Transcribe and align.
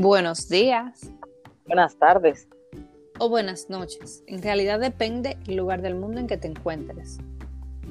Buenos 0.00 0.48
días. 0.48 1.12
Buenas 1.66 1.98
tardes. 1.98 2.48
O 3.18 3.28
buenas 3.28 3.68
noches. 3.68 4.22
En 4.28 4.40
realidad 4.40 4.78
depende 4.78 5.36
el 5.48 5.56
lugar 5.56 5.82
del 5.82 5.96
mundo 5.96 6.20
en 6.20 6.28
que 6.28 6.36
te 6.36 6.46
encuentres. 6.46 7.18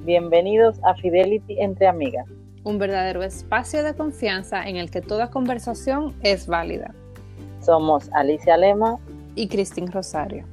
Bienvenidos 0.06 0.80
a 0.86 0.96
Fidelity 0.96 1.60
entre 1.60 1.86
amigas. 1.86 2.26
Un 2.64 2.78
verdadero 2.78 3.24
espacio 3.24 3.84
de 3.84 3.94
confianza 3.94 4.70
en 4.70 4.78
el 4.78 4.90
que 4.90 5.02
toda 5.02 5.32
conversación 5.32 6.16
es 6.24 6.48
válida. 6.48 6.96
Somos 7.60 8.10
Alicia 8.14 8.56
Lema 8.56 9.00
y 9.36 9.50
Cristín 9.50 9.92
Rosario. 9.92 10.46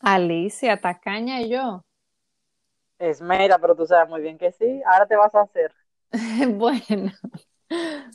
Alicia, 0.00 0.78
tacaña 0.78 1.40
y 1.42 1.48
yo. 1.48 1.84
Esmera, 3.02 3.58
pero 3.58 3.74
tú 3.74 3.86
sabes 3.86 4.08
muy 4.08 4.20
bien 4.20 4.38
que 4.38 4.52
sí. 4.52 4.82
Ahora 4.86 5.06
te 5.06 5.16
vas 5.16 5.34
a 5.34 5.42
hacer. 5.42 5.72
bueno, 6.54 7.12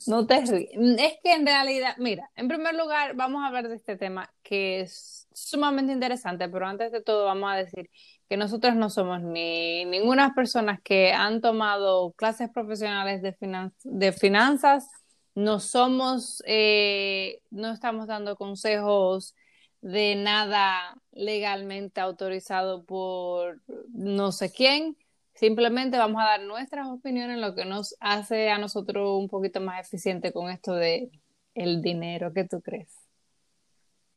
no 0.08 0.26
te 0.26 0.46
ríes. 0.46 0.70
Es 1.00 1.14
que 1.24 1.34
en 1.34 1.46
realidad, 1.46 1.96
mira, 1.98 2.30
en 2.36 2.48
primer 2.48 2.76
lugar, 2.76 3.16
vamos 3.16 3.44
a 3.44 3.48
hablar 3.48 3.68
de 3.68 3.76
este 3.76 3.98
tema 3.98 4.32
que 4.44 4.82
es 4.82 5.28
sumamente 5.34 5.94
interesante, 5.94 6.50
pero 6.50 6.66
antes 6.66 6.92
de 6.92 7.02
todo 7.02 7.26
vamos 7.26 7.52
a 7.52 7.58
decir 7.58 7.90
que 8.30 8.38
nosotros 8.38 8.76
no 8.76 8.90
somos 8.90 9.22
ni 9.22 9.86
ninguna 9.86 10.34
personas 10.34 10.80
que 10.84 11.14
han 11.14 11.42
tomado 11.42 12.12
clases 12.14 12.50
profesionales 12.50 13.22
de, 13.22 13.36
de 13.84 14.12
finanzas, 14.12 14.90
no 15.36 15.60
somos, 15.60 16.42
eh, 16.46 17.42
no 17.52 17.72
estamos 17.72 18.08
dando 18.08 18.36
consejos 18.36 19.36
de 19.82 20.16
nada 20.16 20.98
legalmente 21.18 22.00
autorizado 22.00 22.84
por 22.86 23.62
no 23.94 24.32
sé 24.32 24.52
quién. 24.52 24.96
Simplemente 25.34 25.98
vamos 25.98 26.22
a 26.22 26.26
dar 26.26 26.42
nuestras 26.42 26.88
opiniones, 26.88 27.40
lo 27.40 27.54
que 27.54 27.66
nos 27.66 27.96
hace 28.00 28.50
a 28.50 28.58
nosotros 28.58 29.20
un 29.20 29.28
poquito 29.28 29.60
más 29.62 29.86
eficiente 29.86 30.32
con 30.32 30.50
esto 30.50 30.74
de 30.74 31.12
el 31.54 31.82
dinero. 31.82 32.34
¿Qué 32.34 32.44
tú 32.44 32.62
crees? 32.62 32.92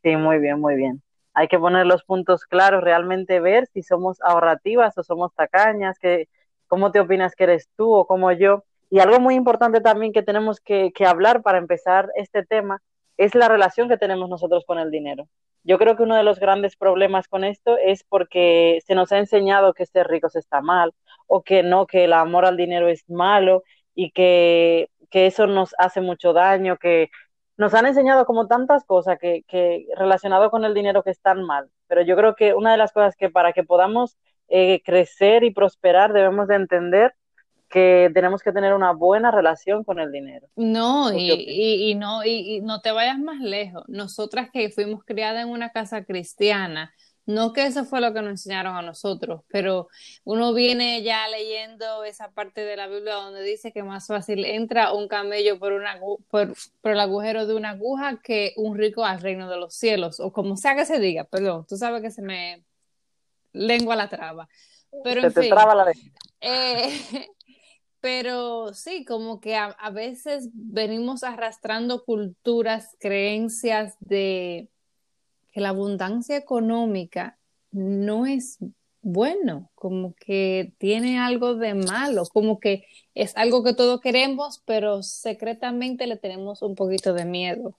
Sí, 0.03 0.17
muy 0.17 0.39
bien, 0.39 0.61
muy 0.61 0.77
bien. 0.77 1.03
Hay 1.34 1.48
que 1.48 1.59
poner 1.59 1.87
los 1.87 2.05
puntos 2.05 2.45
claros, 2.45 2.83
realmente 2.83 3.41
ver 3.41 3.67
si 3.73 3.83
somos 3.83 4.19
ahorrativas 4.23 4.97
o 4.97 5.03
somos 5.03 5.35
tacañas, 5.35 5.98
que, 5.98 6.29
cómo 6.69 6.91
te 6.91 7.01
opinas 7.01 7.35
que 7.35 7.45
eres 7.45 7.69
tú 7.77 7.92
o 7.92 8.07
como 8.07 8.33
yo. 8.33 8.64
Y 8.89 8.98
algo 9.01 9.20
muy 9.20 9.35
importante 9.35 9.81
también 9.81 10.12
que 10.12 10.23
tenemos 10.23 10.61
que, 10.61 10.91
que 10.95 11.07
hablar 11.07 11.42
para 11.42 11.59
empezar 11.59 12.11
este 12.17 12.45
tema 12.45 12.83
es 13.16 13.34
la 13.34 13.48
relación 13.48 13.89
que 13.89 13.98
tenemos 13.98 14.28
nosotros 14.28 14.64
con 14.66 14.78
el 14.78 14.91
dinero. 14.91 15.28
Yo 15.62 15.78
creo 15.78 15.97
que 15.97 16.03
uno 16.03 16.16
de 16.16 16.22
los 16.22 16.41
grandes 16.41 16.77
problemas 16.77 17.28
con 17.28 17.44
esto 17.44 17.77
es 17.78 18.05
porque 18.05 18.80
se 18.86 18.94
nos 18.94 19.12
ha 19.12 19.19
enseñado 19.19 19.75
que 19.75 19.86
ser 19.86 20.08
ricos 20.08 20.36
está 20.36 20.62
mal 20.62 20.94
o 21.27 21.42
que 21.42 21.62
no, 21.62 21.86
que 21.86 22.05
el 22.05 22.12
amor 22.14 22.47
al 22.47 22.56
dinero 22.56 22.89
es 22.89 23.08
malo 23.08 23.62
y 23.94 24.11
que, 24.12 24.89
que 25.11 25.27
eso 25.27 25.47
nos 25.47 25.75
hace 25.78 26.00
mucho 26.00 26.33
daño, 26.33 26.78
que 26.78 27.11
nos 27.58 27.75
han 27.75 27.84
enseñado 27.86 28.25
como 28.25 28.47
tantas 28.47 28.84
cosas 28.84 29.19
que, 29.19 29.45
que 29.47 29.86
relacionado 29.97 30.50
con 30.50 30.64
el 30.64 30.72
dinero 30.72 31.02
que 31.02 31.11
están 31.11 31.42
mal. 31.45 31.70
Pero 31.89 32.02
yo 32.02 32.17
creo 32.17 32.34
que 32.34 32.55
una 32.55 32.72
de 32.72 32.78
las 32.78 32.92
cosas 32.92 33.17
que 33.17 33.28
para 33.28 33.52
que 33.52 33.64
podamos 33.64 34.17
eh, 34.48 34.83
crecer 34.83 35.45
y 35.45 35.52
prosperar 35.52 36.12
debemos 36.12 36.48
de 36.48 36.56
entender 36.56 37.14
que 37.71 38.11
tenemos 38.13 38.43
que 38.43 38.53
tener 38.53 38.75
una 38.75 38.93
buena 38.93 39.31
relación 39.31 39.85
con 39.85 40.01
el 40.01 40.11
dinero. 40.11 40.49
No, 40.57 41.13
y, 41.17 41.95
no, 41.95 42.25
y, 42.25 42.61
no 42.63 42.81
te 42.81 42.91
vayas 42.91 43.19
más 43.19 43.41
lejos. 43.41 43.85
Nosotras 43.87 44.51
que 44.53 44.71
fuimos 44.71 45.05
criadas 45.05 45.45
en 45.45 45.51
una 45.51 45.71
casa 45.71 46.05
cristiana, 46.05 46.93
no 47.27 47.53
que 47.53 47.65
eso 47.65 47.85
fue 47.85 48.01
lo 48.01 48.13
que 48.13 48.23
nos 48.23 48.31
enseñaron 48.31 48.77
a 48.77 48.83
nosotros, 48.83 49.43
pero 49.47 49.89
uno 50.25 50.53
viene 50.53 51.03
ya 51.03 51.29
leyendo 51.29 52.03
esa 52.03 52.33
parte 52.33 52.65
de 52.65 52.77
la 52.77 52.89
Biblia 52.89 53.15
donde 53.15 53.43
dice 53.43 53.73
que 53.73 53.85
más 53.85 54.09
fácil 54.09 54.45
entra 54.45 54.92
un 54.92 55.07
camello 55.07 55.61
por, 55.61 55.73
una, 55.73 56.01
por, 56.29 56.53
por 56.80 56.91
el 56.91 56.98
agujero 56.98 57.47
de 57.47 57.55
una 57.55 57.70
aguja 57.70 58.20
que 58.20 58.53
un 58.57 58.77
rico 58.77 59.05
al 59.05 59.20
reino 59.20 59.48
de 59.48 59.59
los 59.59 59.75
cielos, 59.75 60.19
o 60.19 60.33
como 60.33 60.57
sea 60.57 60.75
que 60.75 60.85
se 60.85 60.98
diga, 60.98 61.23
perdón, 61.23 61.67
tú 61.69 61.77
sabes 61.77 62.03
que 62.03 62.11
se 62.11 62.23
me 62.23 62.64
lengua 63.53 63.95
la 63.95 64.09
traba. 64.09 64.48
Pero 65.05 65.23
en 65.25 65.33
te 65.33 65.48
traba 65.48 65.77
la 65.77 65.92
eh, 66.41 67.29
pero 68.00 68.72
sí, 68.72 69.05
como 69.05 69.40
que 69.40 69.56
a, 69.56 69.90
veces 69.90 70.48
venimos 70.52 71.22
arrastrando 71.22 72.05
culturas, 72.05 72.96
creencias 72.98 73.96
de 74.00 74.68
que 75.52 75.61
la 75.61 75.70
abundancia 75.70 76.36
económica 76.36 77.38
no 77.72 78.27
es 78.27 78.58
bueno, 79.02 79.70
como 79.74 80.14
que 80.14 80.72
tiene 80.78 81.18
algo 81.18 81.55
de 81.55 81.74
malo, 81.74 82.24
como 82.33 82.61
que 82.61 82.84
es 83.14 83.36
algo 83.36 83.62
que 83.64 83.74
todos 83.74 84.00
queremos, 84.00 84.62
pero 84.67 85.02
secretamente 85.02 86.06
le 86.06 86.17
tenemos 86.17 86.62
un 86.62 86.74
poquito 86.74 87.14
de 87.14 87.24
miedo. 87.24 87.77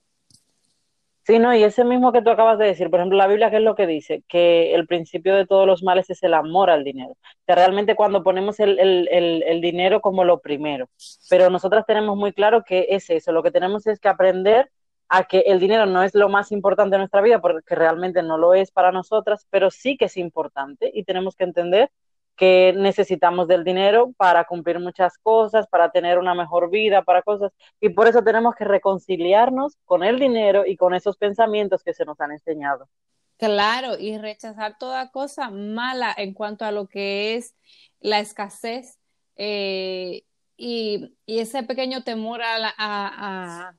Sí, 1.24 1.38
no, 1.38 1.54
y 1.54 1.62
ese 1.62 1.84
mismo 1.84 2.10
que 2.12 2.20
tú 2.20 2.30
acabas 2.30 2.58
de 2.58 2.64
decir, 2.66 2.90
por 2.90 2.98
ejemplo, 2.98 3.16
la 3.16 3.28
Biblia, 3.28 3.48
¿qué 3.48 3.56
es 3.58 3.62
lo 3.62 3.76
que 3.76 3.86
dice? 3.86 4.24
Que 4.28 4.74
el 4.74 4.88
principio 4.88 5.36
de 5.36 5.46
todos 5.46 5.68
los 5.68 5.84
males 5.84 6.10
es 6.10 6.20
el 6.24 6.34
amor 6.34 6.68
al 6.68 6.82
dinero. 6.82 7.16
Que 7.46 7.54
realmente 7.54 7.94
cuando 7.94 8.24
ponemos 8.24 8.58
el, 8.58 8.76
el, 8.80 9.08
el, 9.12 9.42
el 9.44 9.60
dinero 9.60 10.00
como 10.00 10.24
lo 10.24 10.40
primero, 10.40 10.88
pero 11.30 11.48
nosotras 11.48 11.86
tenemos 11.86 12.16
muy 12.16 12.32
claro 12.32 12.64
que 12.64 12.86
es 12.90 13.08
eso, 13.08 13.30
lo 13.30 13.42
que 13.44 13.52
tenemos 13.52 13.86
es 13.86 14.00
que 14.00 14.08
aprender 14.08 14.70
a 15.08 15.24
que 15.24 15.40
el 15.40 15.60
dinero 15.60 15.86
no 15.86 16.02
es 16.02 16.14
lo 16.14 16.28
más 16.28 16.50
importante 16.50 16.94
de 16.94 16.98
nuestra 16.98 17.20
vida, 17.20 17.40
porque 17.40 17.74
realmente 17.76 18.22
no 18.22 18.36
lo 18.36 18.54
es 18.54 18.72
para 18.72 18.90
nosotras, 18.90 19.46
pero 19.50 19.70
sí 19.70 19.96
que 19.96 20.06
es 20.06 20.16
importante 20.16 20.90
y 20.92 21.04
tenemos 21.04 21.36
que 21.36 21.44
entender 21.44 21.90
que 22.36 22.72
necesitamos 22.76 23.46
del 23.48 23.64
dinero 23.64 24.12
para 24.16 24.44
cumplir 24.44 24.78
muchas 24.80 25.18
cosas, 25.18 25.66
para 25.68 25.90
tener 25.90 26.18
una 26.18 26.34
mejor 26.34 26.70
vida, 26.70 27.02
para 27.02 27.22
cosas, 27.22 27.52
y 27.80 27.90
por 27.90 28.08
eso 28.08 28.22
tenemos 28.22 28.54
que 28.54 28.64
reconciliarnos 28.64 29.76
con 29.84 30.02
el 30.02 30.18
dinero 30.18 30.64
y 30.66 30.76
con 30.76 30.94
esos 30.94 31.16
pensamientos 31.16 31.82
que 31.82 31.94
se 31.94 32.04
nos 32.04 32.20
han 32.20 32.32
enseñado. 32.32 32.88
Claro, 33.36 33.98
y 33.98 34.18
rechazar 34.18 34.78
toda 34.78 35.10
cosa 35.10 35.50
mala 35.50 36.14
en 36.16 36.32
cuanto 36.32 36.64
a 36.64 36.72
lo 36.72 36.86
que 36.86 37.34
es 37.34 37.54
la 38.00 38.20
escasez 38.20 38.98
eh, 39.36 40.24
y, 40.56 41.16
ese 41.26 41.62
pequeño 41.64 42.04
temor 42.04 42.42
a 42.42 42.58
la, 42.58 42.74
a, 42.78 43.74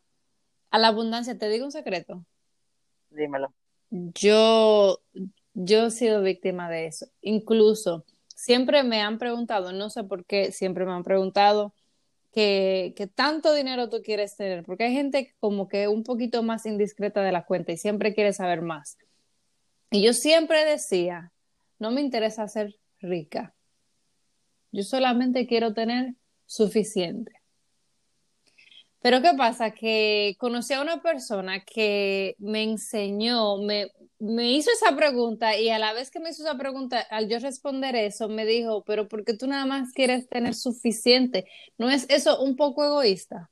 a 0.69 0.77
la 0.77 0.87
abundancia. 0.87 1.37
¿Te 1.37 1.47
digo 1.47 1.65
un 1.65 1.71
secreto? 1.71 2.25
Dímelo. 3.09 3.53
Yo, 3.89 4.99
yo 5.53 5.85
he 5.85 5.91
sido 5.91 6.21
víctima 6.21 6.69
de 6.69 6.87
eso. 6.87 7.05
Incluso 7.21 8.05
siempre 8.43 8.83
me 8.83 8.99
han 8.99 9.19
preguntado, 9.19 9.71
no 9.71 9.89
sé 9.89 10.03
por 10.03 10.25
qué, 10.25 10.51
siempre 10.51 10.85
me 10.85 10.91
han 10.91 11.05
preguntado 11.05 11.73
que, 12.33 12.93
tanto 13.15 13.53
dinero 13.53 13.87
tú 13.87 14.01
quieres 14.03 14.35
tener, 14.35 14.65
porque 14.65 14.83
hay 14.83 14.93
gente 14.93 15.33
como 15.39 15.69
que 15.69 15.87
un 15.87 16.03
poquito 16.03 16.43
más 16.43 16.65
indiscreta 16.65 17.21
de 17.21 17.31
la 17.31 17.45
cuenta 17.45 17.71
y 17.71 17.77
siempre 17.77 18.13
quiere 18.13 18.33
saber 18.33 18.61
más. 18.61 18.97
Y 19.91 20.03
yo 20.03 20.11
siempre 20.11 20.65
decía, 20.65 21.31
no 21.79 21.91
me 21.91 22.01
interesa 22.01 22.45
ser 22.49 22.75
rica, 22.99 23.55
yo 24.73 24.83
solamente 24.83 25.47
quiero 25.47 25.73
tener 25.73 26.15
suficiente. 26.45 27.31
Pero 29.03 29.21
¿qué 29.21 29.33
pasa? 29.37 29.71
Que 29.71 30.35
conocí 30.39 30.73
a 30.73 30.81
una 30.81 31.01
persona 31.01 31.59
que 31.65 32.35
me 32.39 32.63
enseñó, 32.63 33.57
me, 33.57 33.91
me 34.17 34.49
hizo 34.53 34.71
esa 34.71 34.95
pregunta 34.95 35.57
y 35.57 35.69
a 35.69 35.77
la 35.77 35.91
vez 35.91 36.09
que 36.09 36.21
me 36.21 36.29
hizo 36.29 36.43
esa 36.43 36.57
pregunta, 36.57 37.01
al 37.11 37.27
yo 37.27 37.37
responder 37.39 37.97
eso, 37.97 38.29
me 38.29 38.45
dijo, 38.45 38.85
pero 38.85 39.09
¿por 39.09 39.25
qué 39.25 39.35
tú 39.35 39.45
nada 39.45 39.65
más 39.65 39.91
quieres 39.91 40.29
tener 40.29 40.53
suficiente? 40.53 41.45
¿No 41.77 41.89
es 41.89 42.09
eso 42.09 42.41
un 42.41 42.55
poco 42.55 42.85
egoísta? 42.85 43.49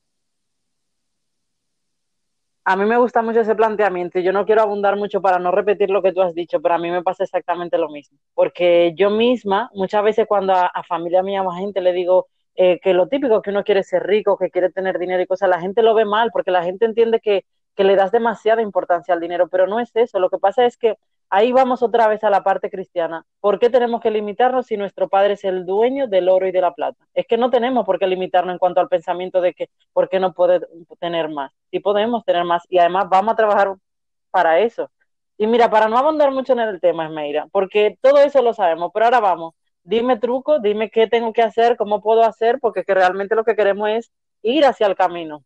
A 2.63 2.77
mí 2.77 2.85
me 2.85 2.97
gusta 2.97 3.21
mucho 3.21 3.41
ese 3.41 3.55
planteamiento 3.55 4.19
y 4.19 4.23
yo 4.23 4.31
no 4.31 4.45
quiero 4.45 4.61
abundar 4.61 4.95
mucho 4.95 5.21
para 5.21 5.37
no 5.37 5.51
repetir 5.51 5.89
lo 5.89 6.01
que 6.01 6.13
tú 6.13 6.21
has 6.21 6.33
dicho, 6.33 6.61
pero 6.61 6.75
a 6.75 6.77
mí 6.77 6.89
me 6.89 7.03
pasa 7.03 7.25
exactamente 7.25 7.77
lo 7.77 7.89
mismo. 7.89 8.17
Porque 8.33 8.93
yo 8.95 9.09
misma, 9.09 9.69
muchas 9.73 10.01
veces 10.01 10.27
cuando 10.27 10.53
a, 10.53 10.71
familia 10.87 11.23
mía 11.23 11.41
a 11.41 11.55
gente 11.57 11.81
le 11.81 11.91
digo 11.91 12.27
eh, 12.55 12.79
que 12.79 12.93
lo 12.93 13.07
típico, 13.07 13.41
que 13.41 13.49
uno 13.49 13.63
quiere 13.63 13.83
ser 13.83 14.03
rico, 14.03 14.37
que 14.37 14.49
quiere 14.49 14.69
tener 14.71 14.99
dinero 14.99 15.21
y 15.21 15.27
cosas, 15.27 15.49
la 15.49 15.61
gente 15.61 15.81
lo 15.81 15.93
ve 15.93 16.05
mal 16.05 16.31
porque 16.31 16.51
la 16.51 16.63
gente 16.63 16.85
entiende 16.85 17.19
que 17.19 17.45
que 17.75 17.83
le 17.83 17.95
das 17.95 18.11
demasiada 18.11 18.61
importancia 18.61 19.13
al 19.13 19.19
dinero, 19.19 19.47
pero 19.47 19.67
no 19.67 19.79
es 19.79 19.95
eso. 19.95 20.19
Lo 20.19 20.29
que 20.29 20.37
pasa 20.37 20.65
es 20.65 20.77
que 20.77 20.97
ahí 21.29 21.51
vamos 21.51 21.81
otra 21.81 22.07
vez 22.07 22.23
a 22.23 22.29
la 22.29 22.43
parte 22.43 22.69
cristiana. 22.69 23.25
¿Por 23.39 23.59
qué 23.59 23.69
tenemos 23.69 24.01
que 24.01 24.11
limitarnos 24.11 24.67
si 24.67 24.77
nuestro 24.77 25.07
Padre 25.09 25.33
es 25.33 25.43
el 25.43 25.65
dueño 25.65 26.07
del 26.07 26.29
oro 26.29 26.47
y 26.47 26.51
de 26.51 26.61
la 26.61 26.73
plata? 26.73 27.05
Es 27.13 27.25
que 27.27 27.37
no 27.37 27.49
tenemos 27.49 27.85
por 27.85 27.99
qué 27.99 28.07
limitarnos 28.07 28.53
en 28.53 28.59
cuanto 28.59 28.81
al 28.81 28.89
pensamiento 28.89 29.41
de 29.41 29.53
que 29.53 29.69
¿por 29.93 30.09
qué 30.09 30.19
no 30.19 30.33
puede 30.33 30.61
tener 30.99 31.29
más? 31.29 31.51
Sí 31.71 31.79
podemos 31.79 32.25
tener 32.25 32.43
más 32.43 32.63
y 32.69 32.77
además 32.79 33.07
vamos 33.09 33.33
a 33.33 33.37
trabajar 33.37 33.75
para 34.31 34.59
eso. 34.59 34.89
Y 35.37 35.47
mira, 35.47 35.69
para 35.69 35.87
no 35.89 35.97
abundar 35.97 36.31
mucho 36.31 36.53
en 36.53 36.59
el 36.59 36.79
tema, 36.79 37.05
Esmeira, 37.05 37.47
porque 37.51 37.97
todo 38.01 38.19
eso 38.19 38.41
lo 38.43 38.53
sabemos, 38.53 38.91
pero 38.93 39.05
ahora 39.05 39.19
vamos, 39.19 39.55
dime 39.83 40.19
truco, 40.19 40.59
dime 40.59 40.89
qué 40.89 41.07
tengo 41.07 41.33
que 41.33 41.41
hacer, 41.41 41.77
cómo 41.77 42.01
puedo 42.01 42.23
hacer, 42.23 42.59
porque 42.59 42.83
que 42.83 42.93
realmente 42.93 43.35
lo 43.35 43.43
que 43.43 43.55
queremos 43.55 43.89
es 43.89 44.11
ir 44.41 44.65
hacia 44.65 44.87
el 44.87 44.95
camino. 44.95 45.43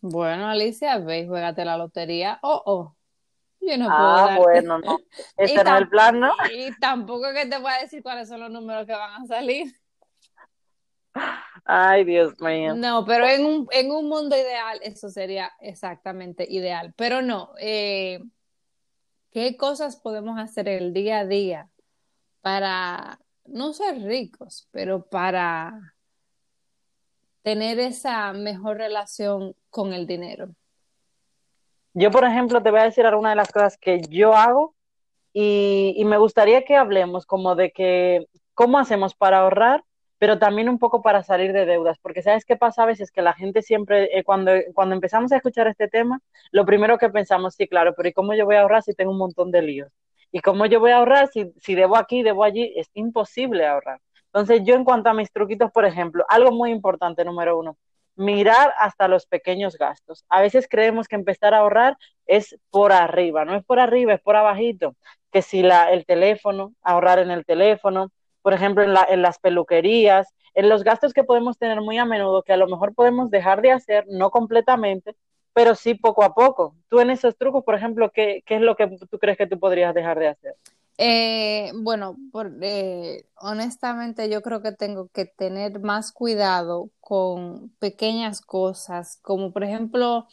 Bueno, 0.00 0.48
Alicia, 0.48 0.98
ve, 0.98 1.26
juégate 1.26 1.64
la 1.64 1.76
lotería. 1.76 2.38
Oh, 2.42 2.62
oh. 2.64 2.94
Yo 3.60 3.76
no 3.76 3.88
ah, 3.90 4.36
bueno, 4.38 4.78
no. 4.78 4.98
Ese 5.36 5.64
no 5.64 5.74
es 5.74 5.80
el 5.82 5.88
plan, 5.88 6.20
¿no? 6.20 6.32
Y 6.52 6.70
tampoco 6.78 7.32
que 7.34 7.46
te 7.46 7.58
voy 7.58 7.72
a 7.72 7.82
decir 7.82 8.02
cuáles 8.02 8.28
son 8.28 8.40
los 8.40 8.50
números 8.50 8.86
que 8.86 8.92
van 8.92 9.22
a 9.22 9.26
salir. 9.26 9.72
Ay, 11.64 12.04
Dios 12.04 12.40
mío. 12.40 12.74
No, 12.74 13.04
pero 13.04 13.26
en 13.26 13.44
un, 13.44 13.68
en 13.72 13.90
un 13.90 14.08
mundo 14.08 14.36
ideal 14.36 14.78
eso 14.82 15.10
sería 15.10 15.52
exactamente 15.60 16.46
ideal. 16.48 16.94
Pero 16.96 17.20
no, 17.20 17.52
eh, 17.58 18.20
¿qué 19.30 19.56
cosas 19.56 19.96
podemos 19.96 20.38
hacer 20.38 20.68
el 20.68 20.92
día 20.92 21.20
a 21.20 21.26
día 21.26 21.68
para 22.40 23.18
no 23.48 23.72
ser 23.72 24.02
ricos, 24.02 24.68
pero 24.70 25.04
para 25.04 25.94
tener 27.42 27.78
esa 27.78 28.32
mejor 28.32 28.78
relación 28.78 29.54
con 29.70 29.92
el 29.92 30.06
dinero? 30.06 30.48
Yo, 31.94 32.10
por 32.10 32.24
ejemplo, 32.24 32.62
te 32.62 32.70
voy 32.70 32.80
a 32.80 32.84
decir 32.84 33.06
alguna 33.06 33.30
de 33.30 33.36
las 33.36 33.50
cosas 33.50 33.76
que 33.78 34.00
yo 34.08 34.34
hago 34.34 34.74
y, 35.32 35.94
y 35.96 36.04
me 36.04 36.18
gustaría 36.18 36.64
que 36.64 36.76
hablemos 36.76 37.26
como 37.26 37.54
de 37.54 37.72
que 37.72 38.28
cómo 38.54 38.78
hacemos 38.78 39.14
para 39.14 39.40
ahorrar 39.40 39.84
pero 40.18 40.38
también 40.38 40.68
un 40.68 40.78
poco 40.78 41.00
para 41.00 41.22
salir 41.22 41.52
de 41.52 41.64
deudas, 41.64 41.98
porque 41.98 42.22
sabes 42.22 42.44
qué 42.44 42.56
pasa 42.56 42.82
a 42.82 42.86
veces 42.86 43.10
que 43.12 43.22
la 43.22 43.34
gente 43.34 43.62
siempre, 43.62 44.18
eh, 44.18 44.24
cuando, 44.24 44.52
cuando 44.74 44.94
empezamos 44.94 45.32
a 45.32 45.36
escuchar 45.36 45.68
este 45.68 45.88
tema, 45.88 46.20
lo 46.50 46.66
primero 46.66 46.98
que 46.98 47.08
pensamos, 47.08 47.54
sí, 47.54 47.68
claro, 47.68 47.94
pero 47.96 48.08
¿y 48.08 48.12
cómo 48.12 48.34
yo 48.34 48.44
voy 48.44 48.56
a 48.56 48.62
ahorrar 48.62 48.82
si 48.82 48.94
tengo 48.94 49.12
un 49.12 49.18
montón 49.18 49.50
de 49.50 49.62
líos? 49.62 49.92
¿Y 50.32 50.40
cómo 50.40 50.66
yo 50.66 50.80
voy 50.80 50.90
a 50.90 50.98
ahorrar 50.98 51.28
si, 51.28 51.52
si 51.58 51.74
debo 51.74 51.96
aquí, 51.96 52.22
debo 52.22 52.44
allí? 52.44 52.72
Es 52.76 52.88
imposible 52.94 53.66
ahorrar. 53.66 54.00
Entonces, 54.26 54.62
yo 54.64 54.74
en 54.74 54.84
cuanto 54.84 55.08
a 55.08 55.14
mis 55.14 55.32
truquitos, 55.32 55.70
por 55.72 55.84
ejemplo, 55.84 56.24
algo 56.28 56.52
muy 56.52 56.70
importante, 56.70 57.24
número 57.24 57.58
uno, 57.58 57.76
mirar 58.16 58.74
hasta 58.78 59.08
los 59.08 59.26
pequeños 59.26 59.76
gastos. 59.78 60.24
A 60.28 60.40
veces 60.42 60.66
creemos 60.68 61.08
que 61.08 61.16
empezar 61.16 61.54
a 61.54 61.58
ahorrar 61.58 61.96
es 62.26 62.58
por 62.70 62.92
arriba, 62.92 63.44
no 63.44 63.54
es 63.54 63.64
por 63.64 63.78
arriba, 63.80 64.14
es 64.14 64.20
por 64.20 64.36
abajito. 64.36 64.96
Que 65.32 65.40
si 65.40 65.62
la, 65.62 65.92
el 65.92 66.04
teléfono, 66.04 66.74
ahorrar 66.82 67.20
en 67.20 67.30
el 67.30 67.44
teléfono, 67.44 68.10
por 68.42 68.54
ejemplo, 68.54 68.82
en, 68.82 68.92
la, 68.92 69.06
en 69.08 69.22
las 69.22 69.38
peluquerías, 69.38 70.34
en 70.54 70.68
los 70.68 70.82
gastos 70.82 71.12
que 71.12 71.24
podemos 71.24 71.58
tener 71.58 71.80
muy 71.80 71.98
a 71.98 72.04
menudo, 72.04 72.42
que 72.42 72.52
a 72.52 72.56
lo 72.56 72.66
mejor 72.66 72.94
podemos 72.94 73.30
dejar 73.30 73.62
de 73.62 73.72
hacer, 73.72 74.04
no 74.08 74.30
completamente, 74.30 75.14
pero 75.58 75.74
sí 75.74 75.94
poco 75.94 76.22
a 76.22 76.36
poco. 76.36 76.76
Tú 76.88 77.00
en 77.00 77.10
esos 77.10 77.36
trucos, 77.36 77.64
por 77.64 77.74
ejemplo, 77.74 78.12
¿qué, 78.14 78.44
qué 78.46 78.54
es 78.54 78.60
lo 78.60 78.76
que 78.76 78.96
tú 79.10 79.18
crees 79.18 79.36
que 79.36 79.48
tú 79.48 79.58
podrías 79.58 79.92
dejar 79.92 80.16
de 80.16 80.28
hacer? 80.28 80.54
Eh, 80.98 81.72
bueno, 81.74 82.16
por, 82.30 82.52
eh, 82.62 83.26
honestamente 83.34 84.30
yo 84.30 84.40
creo 84.40 84.62
que 84.62 84.70
tengo 84.70 85.08
que 85.08 85.24
tener 85.24 85.80
más 85.80 86.12
cuidado 86.12 86.90
con 87.00 87.70
pequeñas 87.80 88.40
cosas, 88.40 89.18
como 89.20 89.52
por 89.52 89.64
ejemplo, 89.64 90.28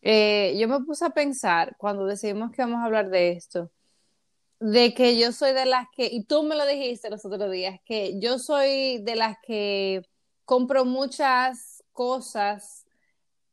eh, 0.00 0.56
yo 0.60 0.68
me 0.68 0.78
puse 0.84 1.06
a 1.06 1.10
pensar 1.10 1.74
cuando 1.76 2.06
decidimos 2.06 2.52
que 2.52 2.62
vamos 2.62 2.78
a 2.78 2.84
hablar 2.84 3.10
de 3.10 3.32
esto, 3.32 3.72
de 4.60 4.94
que 4.94 5.18
yo 5.18 5.32
soy 5.32 5.54
de 5.54 5.66
las 5.66 5.88
que, 5.90 6.06
y 6.06 6.22
tú 6.22 6.44
me 6.44 6.54
lo 6.54 6.64
dijiste 6.64 7.10
los 7.10 7.24
otros 7.24 7.50
días, 7.50 7.80
que 7.84 8.20
yo 8.20 8.38
soy 8.38 9.02
de 9.02 9.16
las 9.16 9.38
que 9.44 10.02
compro 10.44 10.84
muchas 10.84 11.82
cosas 11.92 12.84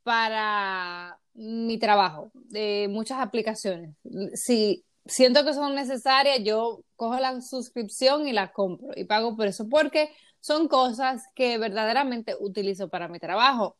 para 0.06 1.19
mi 1.34 1.80
trabajo, 1.80 2.30
de 2.34 2.88
muchas 2.92 3.19
aplicaciones. 3.19 3.96
Si 4.36 4.86
siento 5.04 5.44
que 5.44 5.56
son 5.56 5.74
necesarias, 5.74 6.42
yo 6.44 6.84
cojo 6.96 7.19
la 7.19 7.42
suscripción 7.42 8.28
y 8.28 8.31
la 8.31 8.54
compro 8.54 8.90
y 8.96 9.06
pago 9.06 9.36
por 9.36 9.48
eso, 9.48 9.68
porque 9.68 10.12
son 10.40 10.68
cosas 10.68 11.24
que 11.34 11.57
verdaderamente 11.57 12.36
utilizo 12.40 12.88
para 12.88 13.07
mi 13.07 13.18
trabajo. 13.18 13.78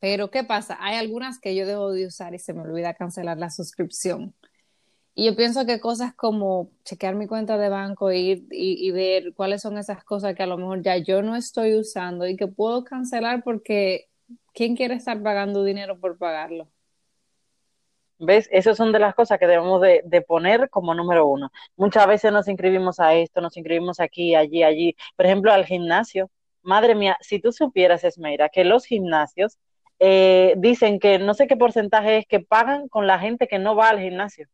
Pero 0.00 0.30
¿qué 0.30 0.42
pasa? 0.42 0.78
Hay 0.80 0.96
algunas 0.96 1.38
que 1.38 1.54
yo 1.54 1.66
dejo 1.66 1.92
de 1.92 2.06
usar 2.06 2.34
y 2.34 2.38
se 2.38 2.54
me 2.54 2.62
olvida 2.62 2.94
cancelar 2.94 3.36
la 3.36 3.50
suscripción. 3.50 4.34
Y 5.14 5.26
yo 5.26 5.36
pienso 5.36 5.66
que 5.66 5.80
cosas 5.80 6.14
como 6.14 6.70
chequear 6.84 7.14
mi 7.14 7.26
cuenta 7.26 7.58
de 7.58 7.68
banco 7.68 8.10
ir, 8.10 8.46
y, 8.50 8.90
ver 8.90 9.34
cuáles 9.34 9.60
son 9.60 9.76
esas 9.76 10.02
cosas 10.02 10.34
que 10.34 10.42
a 10.42 10.46
lo 10.46 10.56
mejor 10.56 10.82
ya 10.82 10.96
yo 10.96 11.20
no 11.20 11.36
estoy 11.36 11.74
usando 11.78 12.26
y 12.26 12.36
que 12.36 12.46
puedo 12.46 12.84
cancelar 12.84 13.42
porque 13.44 14.09
¿quién 14.52 14.76
quiere 14.76 14.94
estar 14.94 15.22
pagando 15.22 15.64
dinero 15.64 15.98
por 15.98 16.18
pagarlo? 16.18 16.68
¿Ves? 18.18 18.48
Esas 18.52 18.76
son 18.76 18.92
de 18.92 18.98
las 18.98 19.14
cosas 19.14 19.38
que 19.38 19.46
debemos 19.46 19.80
de, 19.80 20.24
poner 20.26 20.68
como 20.68 20.94
número 20.94 21.26
uno. 21.26 21.50
Muchas 21.76 22.06
veces 22.06 22.32
nos 22.32 22.48
inscribimos 22.48 23.00
a 23.00 23.14
esto, 23.14 23.40
nos 23.40 23.56
inscribimos 23.56 23.98
aquí, 23.98 24.34
allí, 24.34 24.62
allí. 24.62 24.96
Por 25.16 25.26
ejemplo, 25.26 25.52
al 25.52 25.64
gimnasio. 25.64 26.30
Madre 26.62 26.94
mía, 26.94 27.16
si 27.20 27.40
tú 27.40 27.52
supieras, 27.52 28.04
Esmeira, 28.04 28.50
que 28.50 28.64
los 28.64 28.84
gimnasios 28.84 29.58
eh, 29.98 30.54
dicen 30.58 30.98
que 31.00 31.18
no 31.18 31.32
sé 31.34 31.46
qué 31.46 31.56
porcentaje 31.56 32.18
es 32.18 32.26
que 32.26 32.40
pagan 32.40 32.88
con 32.88 33.06
la 33.06 33.18
gente 33.18 33.48
que 33.48 33.58
no 33.58 33.74
va 33.74 33.88
al 33.88 34.00
gimnasio 34.00 34.48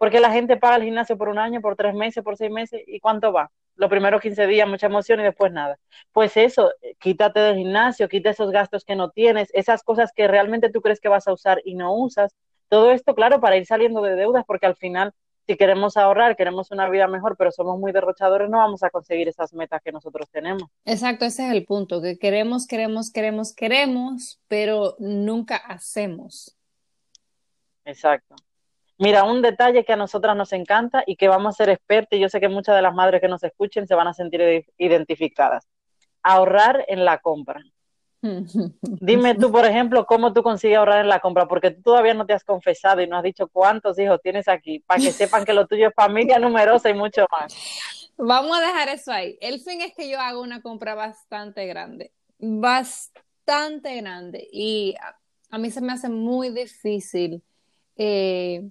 porque 0.00 0.18
la 0.18 0.32
gente 0.32 0.56
paga 0.56 0.76
el 0.76 0.84
gimnasio 0.84 1.18
por 1.18 1.28
un 1.28 1.38
año, 1.38 1.60
por 1.60 1.76
tres 1.76 1.92
meses, 1.92 2.24
por 2.24 2.38
seis 2.38 2.50
meses, 2.50 2.82
¿y 2.86 3.00
cuánto 3.00 3.34
va? 3.34 3.50
Los 3.80 3.88
primeros 3.88 4.20
15 4.20 4.46
días, 4.46 4.68
mucha 4.68 4.88
emoción 4.88 5.20
y 5.20 5.22
después 5.22 5.52
nada. 5.52 5.78
Pues 6.12 6.36
eso, 6.36 6.70
quítate 6.98 7.40
del 7.40 7.56
gimnasio, 7.56 8.10
quita 8.10 8.28
esos 8.28 8.50
gastos 8.50 8.84
que 8.84 8.94
no 8.94 9.08
tienes, 9.08 9.48
esas 9.54 9.82
cosas 9.82 10.12
que 10.14 10.28
realmente 10.28 10.68
tú 10.68 10.82
crees 10.82 11.00
que 11.00 11.08
vas 11.08 11.26
a 11.26 11.32
usar 11.32 11.62
y 11.64 11.76
no 11.76 11.94
usas. 11.94 12.36
Todo 12.68 12.92
esto, 12.92 13.14
claro, 13.14 13.40
para 13.40 13.56
ir 13.56 13.64
saliendo 13.64 14.02
de 14.02 14.16
deudas, 14.16 14.44
porque 14.46 14.66
al 14.66 14.76
final, 14.76 15.14
si 15.46 15.56
queremos 15.56 15.96
ahorrar, 15.96 16.36
queremos 16.36 16.70
una 16.70 16.90
vida 16.90 17.08
mejor, 17.08 17.38
pero 17.38 17.50
somos 17.50 17.78
muy 17.78 17.90
derrochadores, 17.90 18.50
no 18.50 18.58
vamos 18.58 18.82
a 18.82 18.90
conseguir 18.90 19.28
esas 19.28 19.54
metas 19.54 19.80
que 19.82 19.92
nosotros 19.92 20.28
tenemos. 20.30 20.64
Exacto, 20.84 21.24
ese 21.24 21.46
es 21.46 21.52
el 21.54 21.64
punto, 21.64 22.02
que 22.02 22.18
queremos, 22.18 22.66
queremos, 22.66 23.10
queremos, 23.10 23.54
queremos, 23.54 24.42
pero 24.46 24.94
nunca 24.98 25.56
hacemos. 25.56 26.54
Exacto. 27.86 28.36
Mira, 29.00 29.24
un 29.24 29.40
detalle 29.40 29.82
que 29.86 29.94
a 29.94 29.96
nosotras 29.96 30.36
nos 30.36 30.52
encanta 30.52 31.02
y 31.06 31.16
que 31.16 31.26
vamos 31.26 31.54
a 31.54 31.56
ser 31.56 31.70
expertos, 31.70 32.18
y 32.18 32.20
yo 32.20 32.28
sé 32.28 32.38
que 32.38 32.50
muchas 32.50 32.76
de 32.76 32.82
las 32.82 32.94
madres 32.94 33.22
que 33.22 33.28
nos 33.28 33.42
escuchen 33.42 33.86
se 33.86 33.94
van 33.94 34.06
a 34.06 34.12
sentir 34.12 34.66
identificadas. 34.76 35.66
Ahorrar 36.22 36.84
en 36.86 37.06
la 37.06 37.16
compra. 37.16 37.62
Dime 38.20 39.34
tú, 39.36 39.50
por 39.50 39.64
ejemplo, 39.64 40.04
cómo 40.04 40.34
tú 40.34 40.42
consigues 40.42 40.76
ahorrar 40.76 41.00
en 41.00 41.08
la 41.08 41.18
compra, 41.18 41.48
porque 41.48 41.70
tú 41.70 41.80
todavía 41.80 42.12
no 42.12 42.26
te 42.26 42.34
has 42.34 42.44
confesado 42.44 43.00
y 43.00 43.06
no 43.06 43.16
has 43.16 43.22
dicho 43.22 43.48
cuántos 43.48 43.98
hijos 43.98 44.20
tienes 44.22 44.48
aquí, 44.48 44.80
para 44.80 45.00
que 45.00 45.12
sepan 45.12 45.46
que 45.46 45.54
lo 45.54 45.66
tuyo 45.66 45.88
es 45.88 45.94
familia 45.94 46.38
numerosa 46.38 46.90
y 46.90 46.94
mucho 46.94 47.24
más. 47.30 48.12
Vamos 48.18 48.58
a 48.58 48.60
dejar 48.60 48.90
eso 48.90 49.12
ahí. 49.12 49.38
El 49.40 49.60
fin 49.60 49.80
es 49.80 49.94
que 49.94 50.10
yo 50.10 50.20
hago 50.20 50.42
una 50.42 50.60
compra 50.60 50.94
bastante 50.94 51.64
grande, 51.64 52.12
bastante 52.38 53.96
grande, 53.96 54.46
y 54.52 54.94
a, 55.00 55.16
a 55.48 55.56
mí 55.56 55.70
se 55.70 55.80
me 55.80 55.94
hace 55.94 56.10
muy 56.10 56.50
difícil. 56.50 57.42
Eh, 57.96 58.68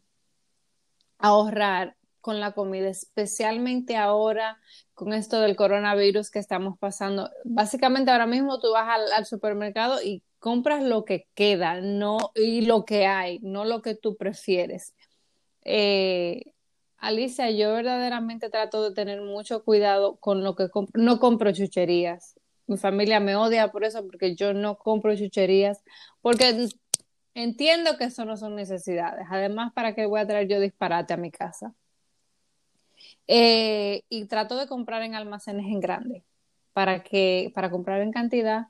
ahorrar 1.20 1.96
con 2.22 2.40
la 2.40 2.52
comida, 2.52 2.90
especialmente 2.90 3.96
ahora 3.96 4.60
con 4.94 5.14
esto 5.14 5.40
del 5.40 5.56
coronavirus 5.56 6.32
que 6.32 6.40
estamos 6.40 6.78
pasando. 6.78 7.30
Básicamente 7.46 8.12
ahora 8.12 8.26
mismo 8.26 8.60
tú 8.60 8.72
vas 8.72 9.00
al, 9.16 9.26
supermercado 9.26 10.02
y 10.02 10.24
compras 10.40 10.84
lo 10.84 11.06
que 11.06 11.28
queda, 11.34 11.82
no 11.82 12.32
y 12.36 12.62
lo 12.66 12.86
que 12.86 13.06
hay, 13.06 13.40
no 13.40 13.66
lo 13.66 13.82
que 13.82 13.96
tú 13.96 14.18
prefieres. 14.18 14.96
Eh, 15.64 16.54
Alicia, 16.98 17.50
yo 17.52 17.74
verdaderamente 17.74 18.50
trato 18.50 18.84
de 18.84 18.94
tener 18.94 19.22
mucho 19.22 19.64
cuidado 19.64 20.18
con 20.18 20.44
lo 20.44 20.56
que 20.56 20.70
compro. 20.70 21.02
No 21.02 21.20
compro 21.20 21.52
chucherías. 21.54 22.36
Mi 22.68 22.78
familia 22.78 23.20
me 23.20 23.36
odia 23.36 23.72
por 23.72 23.86
eso, 23.86 24.06
porque 24.06 24.36
yo 24.36 24.54
no 24.54 24.78
compro 24.78 25.16
chucherías, 25.16 25.82
porque 26.22 26.68
Entiendo 27.34 27.98
que 27.98 28.06
eso 28.06 28.26
no 28.26 28.38
son 28.38 28.56
necesidades. 28.56 29.26
Además, 29.30 29.72
¿para 29.74 29.96
qué 29.96 30.06
voy 30.06 30.20
a 30.20 30.28
traer 30.28 30.48
yo 30.48 30.60
disparate 30.60 31.14
a 31.14 31.18
mi 31.18 31.32
casa? 31.32 31.74
Eh, 33.28 34.04
y 34.10 34.26
trato 34.26 34.58
de 34.58 34.68
comprar 34.68 35.04
en 35.04 35.16
almacenes 35.16 35.68
en 35.68 35.80
grande 35.80 36.24
para 36.74 37.04
que 37.04 37.52
para 37.54 37.70
comprar 37.70 38.02
en 38.02 38.12
cantidad 38.12 38.68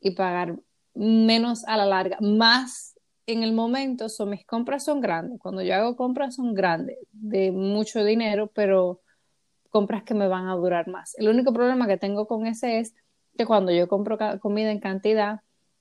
y 0.00 0.12
pagar 0.12 0.56
menos 0.94 1.64
a 1.66 1.76
la 1.76 1.86
larga. 1.86 2.18
Más 2.20 2.98
en 3.26 3.42
el 3.42 3.52
momento, 3.52 4.08
son 4.08 4.30
mis 4.30 4.44
compras 4.44 4.84
son 4.84 5.00
grandes. 5.00 5.38
Cuando 5.40 5.62
yo 5.62 5.74
hago 5.74 5.96
compras 5.96 6.36
son 6.36 6.54
grandes, 6.54 6.98
de 7.12 7.52
mucho 7.52 8.04
dinero, 8.04 8.48
pero 8.54 9.00
compras 9.70 10.02
que 10.02 10.14
me 10.14 10.28
van 10.28 10.48
a 10.48 10.54
durar 10.56 10.88
más. 10.88 11.14
El 11.18 11.28
único 11.28 11.52
problema 11.52 11.86
que 11.86 11.96
tengo 11.96 12.26
con 12.26 12.46
ese 12.46 12.80
es 12.80 12.94
que 13.36 13.46
cuando 13.46 13.72
yo 13.72 13.88
compro 13.88 14.18
comida 14.40 14.70
en 14.70 14.80
cantidad, 14.80 15.40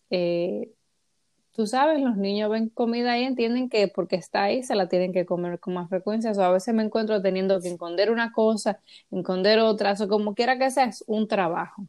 eh, 0.09 0.71
tú 1.53 1.67
sabes, 1.67 2.01
los 2.01 2.17
niños 2.17 2.49
ven 2.49 2.69
comida 2.69 3.17
y 3.17 3.23
entienden 3.23 3.69
que 3.69 3.87
porque 3.87 4.15
está 4.15 4.43
ahí 4.43 4.63
se 4.63 4.75
la 4.75 4.87
tienen 4.89 5.13
que 5.13 5.25
comer 5.25 5.59
con 5.59 5.73
más 5.73 5.89
frecuencia. 5.89 6.31
O 6.31 6.41
a 6.41 6.51
veces 6.51 6.73
me 6.73 6.83
encuentro 6.83 7.21
teniendo 7.21 7.59
que 7.61 7.69
esconder 7.69 8.11
una 8.11 8.31
cosa, 8.31 8.79
esconder 9.11 9.59
otra, 9.59 9.93
o 9.99 10.07
como 10.07 10.35
quiera 10.35 10.57
que 10.57 10.71
sea, 10.71 10.85
es 10.85 11.03
un 11.07 11.27
trabajo. 11.27 11.85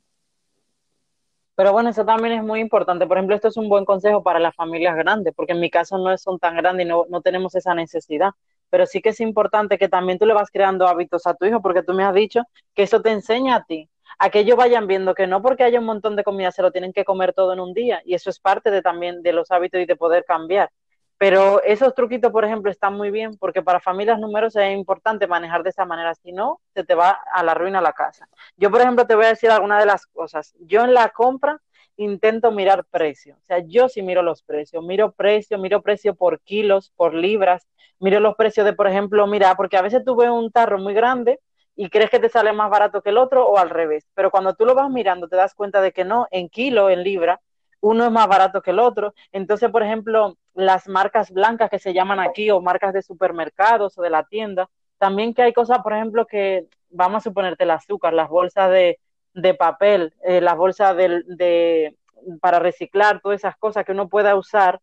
Pero 1.54 1.72
bueno, 1.72 1.90
eso 1.90 2.04
también 2.04 2.34
es 2.34 2.44
muy 2.44 2.60
importante. 2.60 3.06
Por 3.06 3.18
ejemplo, 3.18 3.36
esto 3.36 3.48
es 3.48 3.56
un 3.56 3.68
buen 3.68 3.84
consejo 3.84 4.22
para 4.22 4.38
las 4.40 4.54
familias 4.54 4.96
grandes, 4.96 5.34
porque 5.34 5.52
en 5.52 5.60
mi 5.60 5.70
caso 5.70 5.98
no 5.98 6.16
son 6.18 6.38
tan 6.38 6.56
grandes 6.56 6.86
y 6.86 6.88
no, 6.88 7.04
no 7.08 7.20
tenemos 7.20 7.54
esa 7.54 7.74
necesidad. 7.74 8.30
Pero 8.70 8.86
sí 8.86 9.02
que 9.02 9.10
es 9.10 9.20
importante 9.20 9.78
que 9.78 9.88
también 9.88 10.18
tú 10.18 10.26
le 10.26 10.34
vas 10.34 10.50
creando 10.50 10.88
hábitos 10.88 11.26
a 11.26 11.34
tu 11.34 11.44
hijo, 11.44 11.60
porque 11.62 11.82
tú 11.82 11.92
me 11.94 12.04
has 12.04 12.14
dicho 12.14 12.42
que 12.74 12.84
eso 12.84 13.02
te 13.02 13.10
enseña 13.10 13.56
a 13.56 13.64
ti 13.64 13.90
a 14.22 14.30
que 14.30 14.38
ellos 14.38 14.56
vayan 14.56 14.86
viendo 14.86 15.16
que 15.16 15.26
no 15.26 15.42
porque 15.42 15.64
haya 15.64 15.80
un 15.80 15.84
montón 15.84 16.14
de 16.14 16.22
comida 16.22 16.52
se 16.52 16.62
lo 16.62 16.70
tienen 16.70 16.92
que 16.92 17.04
comer 17.04 17.32
todo 17.32 17.52
en 17.54 17.58
un 17.58 17.74
día 17.74 18.00
y 18.04 18.14
eso 18.14 18.30
es 18.30 18.38
parte 18.38 18.70
de 18.70 18.80
también 18.80 19.20
de 19.20 19.32
los 19.32 19.50
hábitos 19.50 19.80
y 19.80 19.84
de 19.84 19.96
poder 19.96 20.24
cambiar. 20.24 20.70
Pero 21.18 21.60
esos 21.64 21.92
truquitos, 21.92 22.30
por 22.30 22.44
ejemplo, 22.44 22.70
están 22.70 22.94
muy 22.94 23.10
bien 23.10 23.36
porque 23.36 23.62
para 23.62 23.80
familias 23.80 24.20
numerosas 24.20 24.62
es 24.62 24.78
importante 24.78 25.26
manejar 25.26 25.64
de 25.64 25.70
esa 25.70 25.84
manera, 25.86 26.14
si 26.14 26.30
no, 26.30 26.60
se 26.72 26.84
te 26.84 26.94
va 26.94 27.18
a 27.32 27.42
la 27.42 27.54
ruina 27.54 27.80
la 27.80 27.94
casa. 27.94 28.28
Yo, 28.56 28.70
por 28.70 28.80
ejemplo, 28.80 29.08
te 29.08 29.16
voy 29.16 29.24
a 29.24 29.30
decir 29.30 29.50
alguna 29.50 29.80
de 29.80 29.86
las 29.86 30.06
cosas. 30.06 30.54
Yo 30.60 30.84
en 30.84 30.94
la 30.94 31.08
compra 31.08 31.60
intento 31.96 32.52
mirar 32.52 32.84
precio, 32.84 33.36
o 33.40 33.44
sea, 33.44 33.58
yo 33.58 33.88
sí 33.88 34.02
miro 34.02 34.22
los 34.22 34.44
precios, 34.44 34.84
miro 34.84 35.10
precio, 35.10 35.58
miro 35.58 35.82
precio 35.82 36.14
por 36.14 36.40
kilos, 36.42 36.92
por 36.94 37.12
libras, 37.12 37.66
miro 37.98 38.20
los 38.20 38.36
precios 38.36 38.64
de, 38.66 38.72
por 38.72 38.86
ejemplo, 38.86 39.26
mira, 39.26 39.56
porque 39.56 39.76
a 39.76 39.82
veces 39.82 40.04
tú 40.04 40.14
ves 40.14 40.30
un 40.30 40.52
tarro 40.52 40.78
muy 40.78 40.94
grande 40.94 41.40
y 41.74 41.88
crees 41.88 42.10
que 42.10 42.20
te 42.20 42.28
sale 42.28 42.52
más 42.52 42.70
barato 42.70 43.02
que 43.02 43.10
el 43.10 43.18
otro 43.18 43.46
o 43.46 43.58
al 43.58 43.70
revés, 43.70 44.06
pero 44.14 44.30
cuando 44.30 44.54
tú 44.54 44.64
lo 44.64 44.74
vas 44.74 44.90
mirando 44.90 45.28
te 45.28 45.36
das 45.36 45.54
cuenta 45.54 45.80
de 45.80 45.92
que 45.92 46.04
no, 46.04 46.26
en 46.30 46.48
kilo, 46.48 46.90
en 46.90 47.02
libra, 47.02 47.40
uno 47.82 48.04
es 48.04 48.10
más 48.10 48.28
barato 48.28 48.62
que 48.62 48.70
el 48.70 48.78
otro. 48.78 49.12
Entonces, 49.32 49.70
por 49.70 49.82
ejemplo, 49.82 50.38
las 50.54 50.88
marcas 50.88 51.30
blancas 51.30 51.68
que 51.68 51.78
se 51.78 51.92
llaman 51.92 52.20
aquí 52.20 52.50
o 52.50 52.60
marcas 52.60 52.94
de 52.94 53.02
supermercados 53.02 53.98
o 53.98 54.02
de 54.02 54.10
la 54.10 54.24
tienda, 54.24 54.70
también 54.98 55.34
que 55.34 55.42
hay 55.42 55.52
cosas, 55.52 55.80
por 55.82 55.92
ejemplo, 55.92 56.26
que 56.26 56.66
vamos 56.90 57.18
a 57.18 57.28
suponerte 57.28 57.64
el 57.64 57.72
azúcar, 57.72 58.12
las 58.12 58.28
bolsas 58.28 58.70
de, 58.70 59.00
de 59.34 59.54
papel, 59.54 60.14
eh, 60.24 60.40
las 60.40 60.56
bolsas 60.56 60.96
de, 60.96 61.96
para 62.40 62.60
reciclar, 62.60 63.20
todas 63.20 63.40
esas 63.40 63.56
cosas 63.56 63.84
que 63.84 63.92
uno 63.92 64.08
pueda 64.08 64.36
usar, 64.36 64.80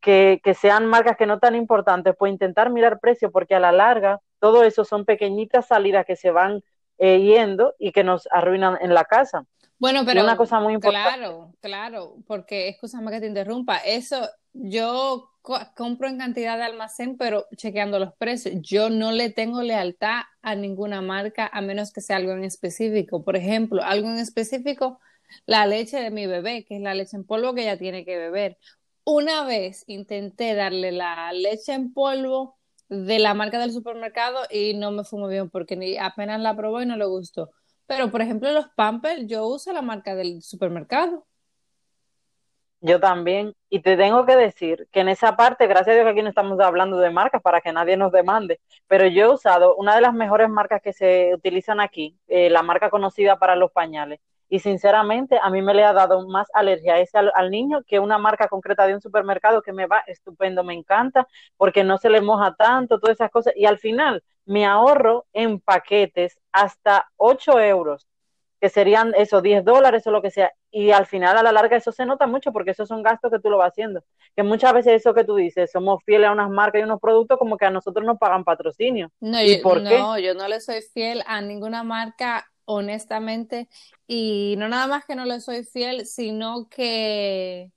que, 0.00 0.40
que 0.44 0.54
sean 0.54 0.86
marcas 0.86 1.16
que 1.16 1.26
no 1.26 1.40
tan 1.40 1.56
importantes, 1.56 2.14
pues 2.16 2.30
intentar 2.30 2.70
mirar 2.70 3.00
precio, 3.00 3.32
porque 3.32 3.56
a 3.56 3.60
la 3.60 3.72
larga 3.72 4.20
todo 4.46 4.62
eso 4.62 4.84
son 4.84 5.04
pequeñitas 5.04 5.66
salidas 5.66 6.06
que 6.06 6.14
se 6.14 6.30
van 6.30 6.62
eh, 6.98 7.20
yendo 7.20 7.74
y 7.80 7.90
que 7.90 8.04
nos 8.04 8.28
arruinan 8.30 8.78
en 8.80 8.94
la 8.94 9.04
casa. 9.04 9.44
Bueno, 9.76 10.04
pero 10.06 10.22
una 10.22 10.36
cosa 10.36 10.60
muy 10.60 10.74
importante. 10.74 11.18
Claro, 11.18 11.52
claro, 11.60 12.16
porque 12.28 12.68
escúchame 12.68 13.10
que 13.10 13.18
te 13.18 13.26
interrumpa. 13.26 13.78
Eso 13.78 14.28
yo 14.52 15.32
compro 15.74 16.06
en 16.06 16.18
cantidad 16.18 16.56
de 16.56 16.62
almacén, 16.62 17.16
pero 17.16 17.46
chequeando 17.56 17.98
los 17.98 18.14
precios. 18.14 18.54
Yo 18.62 18.88
no 18.88 19.10
le 19.10 19.30
tengo 19.30 19.62
lealtad 19.62 20.20
a 20.42 20.54
ninguna 20.54 21.02
marca 21.02 21.50
a 21.52 21.60
menos 21.60 21.92
que 21.92 22.00
sea 22.00 22.16
algo 22.16 22.30
en 22.30 22.44
específico. 22.44 23.24
Por 23.24 23.34
ejemplo, 23.34 23.82
algo 23.82 24.08
en 24.08 24.18
específico, 24.18 25.00
la 25.44 25.66
leche 25.66 25.98
de 26.00 26.12
mi 26.12 26.28
bebé, 26.28 26.64
que 26.64 26.76
es 26.76 26.82
la 26.82 26.94
leche 26.94 27.16
en 27.16 27.24
polvo 27.24 27.52
que 27.52 27.62
ella 27.62 27.76
tiene 27.76 28.04
que 28.04 28.16
beber. 28.16 28.58
Una 29.02 29.44
vez 29.44 29.82
intenté 29.88 30.54
darle 30.54 30.92
la 30.92 31.32
leche 31.32 31.72
en 31.72 31.92
polvo 31.92 32.55
de 32.88 33.18
la 33.18 33.34
marca 33.34 33.58
del 33.58 33.72
supermercado 33.72 34.40
y 34.50 34.74
no 34.74 34.90
me 34.92 35.04
fue 35.04 35.18
muy 35.18 35.30
bien 35.30 35.50
porque 35.50 35.76
ni 35.76 35.96
apenas 35.98 36.40
la 36.40 36.56
probó 36.56 36.82
y 36.82 36.86
no 36.86 36.96
le 36.96 37.04
gustó. 37.04 37.50
Pero, 37.86 38.10
por 38.10 38.20
ejemplo, 38.20 38.50
los 38.52 38.66
Pampers, 38.76 39.26
yo 39.26 39.46
uso 39.46 39.72
la 39.72 39.82
marca 39.82 40.14
del 40.14 40.42
supermercado. 40.42 41.24
Yo 42.80 43.00
también. 43.00 43.54
Y 43.70 43.80
te 43.80 43.96
tengo 43.96 44.26
que 44.26 44.36
decir 44.36 44.88
que 44.92 45.00
en 45.00 45.08
esa 45.08 45.36
parte, 45.36 45.66
gracias 45.66 45.88
a 45.88 45.92
Dios 45.94 46.04
que 46.04 46.10
aquí 46.10 46.22
no 46.22 46.28
estamos 46.28 46.60
hablando 46.60 46.98
de 46.98 47.10
marcas 47.10 47.42
para 47.42 47.60
que 47.60 47.72
nadie 47.72 47.96
nos 47.96 48.12
demande, 48.12 48.60
pero 48.86 49.06
yo 49.06 49.24
he 49.24 49.34
usado 49.34 49.74
una 49.76 49.94
de 49.94 50.00
las 50.00 50.14
mejores 50.14 50.48
marcas 50.48 50.82
que 50.82 50.92
se 50.92 51.34
utilizan 51.34 51.80
aquí, 51.80 52.16
eh, 52.28 52.50
la 52.50 52.62
marca 52.62 52.90
conocida 52.90 53.38
para 53.38 53.56
los 53.56 53.72
pañales. 53.72 54.20
Y 54.48 54.60
sinceramente, 54.60 55.38
a 55.42 55.50
mí 55.50 55.60
me 55.62 55.74
le 55.74 55.84
ha 55.84 55.92
dado 55.92 56.26
más 56.28 56.48
alergia 56.54 56.98
ese 56.98 57.18
al, 57.18 57.32
al, 57.34 57.50
niño 57.50 57.82
que 57.86 57.98
una 57.98 58.18
marca 58.18 58.48
concreta 58.48 58.86
de 58.86 58.94
un 58.94 59.00
supermercado 59.00 59.62
que 59.62 59.72
me 59.72 59.86
va 59.86 60.04
estupendo, 60.06 60.62
me 60.62 60.74
encanta, 60.74 61.26
porque 61.56 61.82
no 61.82 61.98
se 61.98 62.10
le 62.10 62.20
moja 62.20 62.54
tanto, 62.54 63.00
todas 63.00 63.16
esas 63.16 63.30
cosas. 63.30 63.54
Y 63.56 63.66
al 63.66 63.78
final, 63.78 64.22
me 64.46 64.64
ahorro 64.64 65.26
en 65.32 65.60
paquetes 65.60 66.38
hasta 66.52 67.10
8 67.16 67.60
euros, 67.60 68.06
que 68.60 68.68
serían 68.70 69.12
eso, 69.16 69.42
10 69.42 69.64
dólares 69.64 70.06
o 70.06 70.10
lo 70.10 70.22
que 70.22 70.30
sea. 70.30 70.52
Y 70.70 70.92
al 70.92 71.06
final, 71.06 71.36
a 71.36 71.42
la 71.42 71.52
larga, 71.52 71.76
eso 71.76 71.92
se 71.92 72.06
nota 72.06 72.26
mucho 72.26 72.52
porque 72.52 72.70
esos 72.70 72.88
son 72.88 73.02
gastos 73.02 73.30
que 73.30 73.38
tú 73.38 73.50
lo 73.50 73.58
vas 73.58 73.72
haciendo. 73.72 74.02
Que 74.34 74.42
muchas 74.42 74.72
veces 74.72 74.94
eso 74.94 75.12
que 75.12 75.24
tú 75.24 75.34
dices, 75.34 75.70
somos 75.70 76.02
fieles 76.04 76.28
a 76.28 76.32
unas 76.32 76.48
marcas 76.48 76.80
y 76.80 76.84
unos 76.84 77.00
productos 77.00 77.38
como 77.38 77.56
que 77.56 77.66
a 77.66 77.70
nosotros 77.70 78.06
nos 78.06 78.18
pagan 78.18 78.44
patrocinio. 78.44 79.10
No, 79.20 79.42
¿Y 79.42 79.56
yo, 79.56 79.62
por 79.62 79.82
qué? 79.82 79.98
no 79.98 80.18
yo 80.18 80.34
no 80.34 80.48
le 80.48 80.60
soy 80.60 80.80
fiel 80.80 81.22
a 81.26 81.40
ninguna 81.40 81.82
marca, 81.82 82.46
honestamente. 82.66 83.68
Y 84.06 84.54
no 84.58 84.68
nada 84.68 84.86
más 84.86 85.06
que 85.06 85.16
no 85.16 85.24
le 85.24 85.40
soy 85.40 85.64
fiel, 85.64 86.06
sino 86.06 86.68
que 86.68 87.72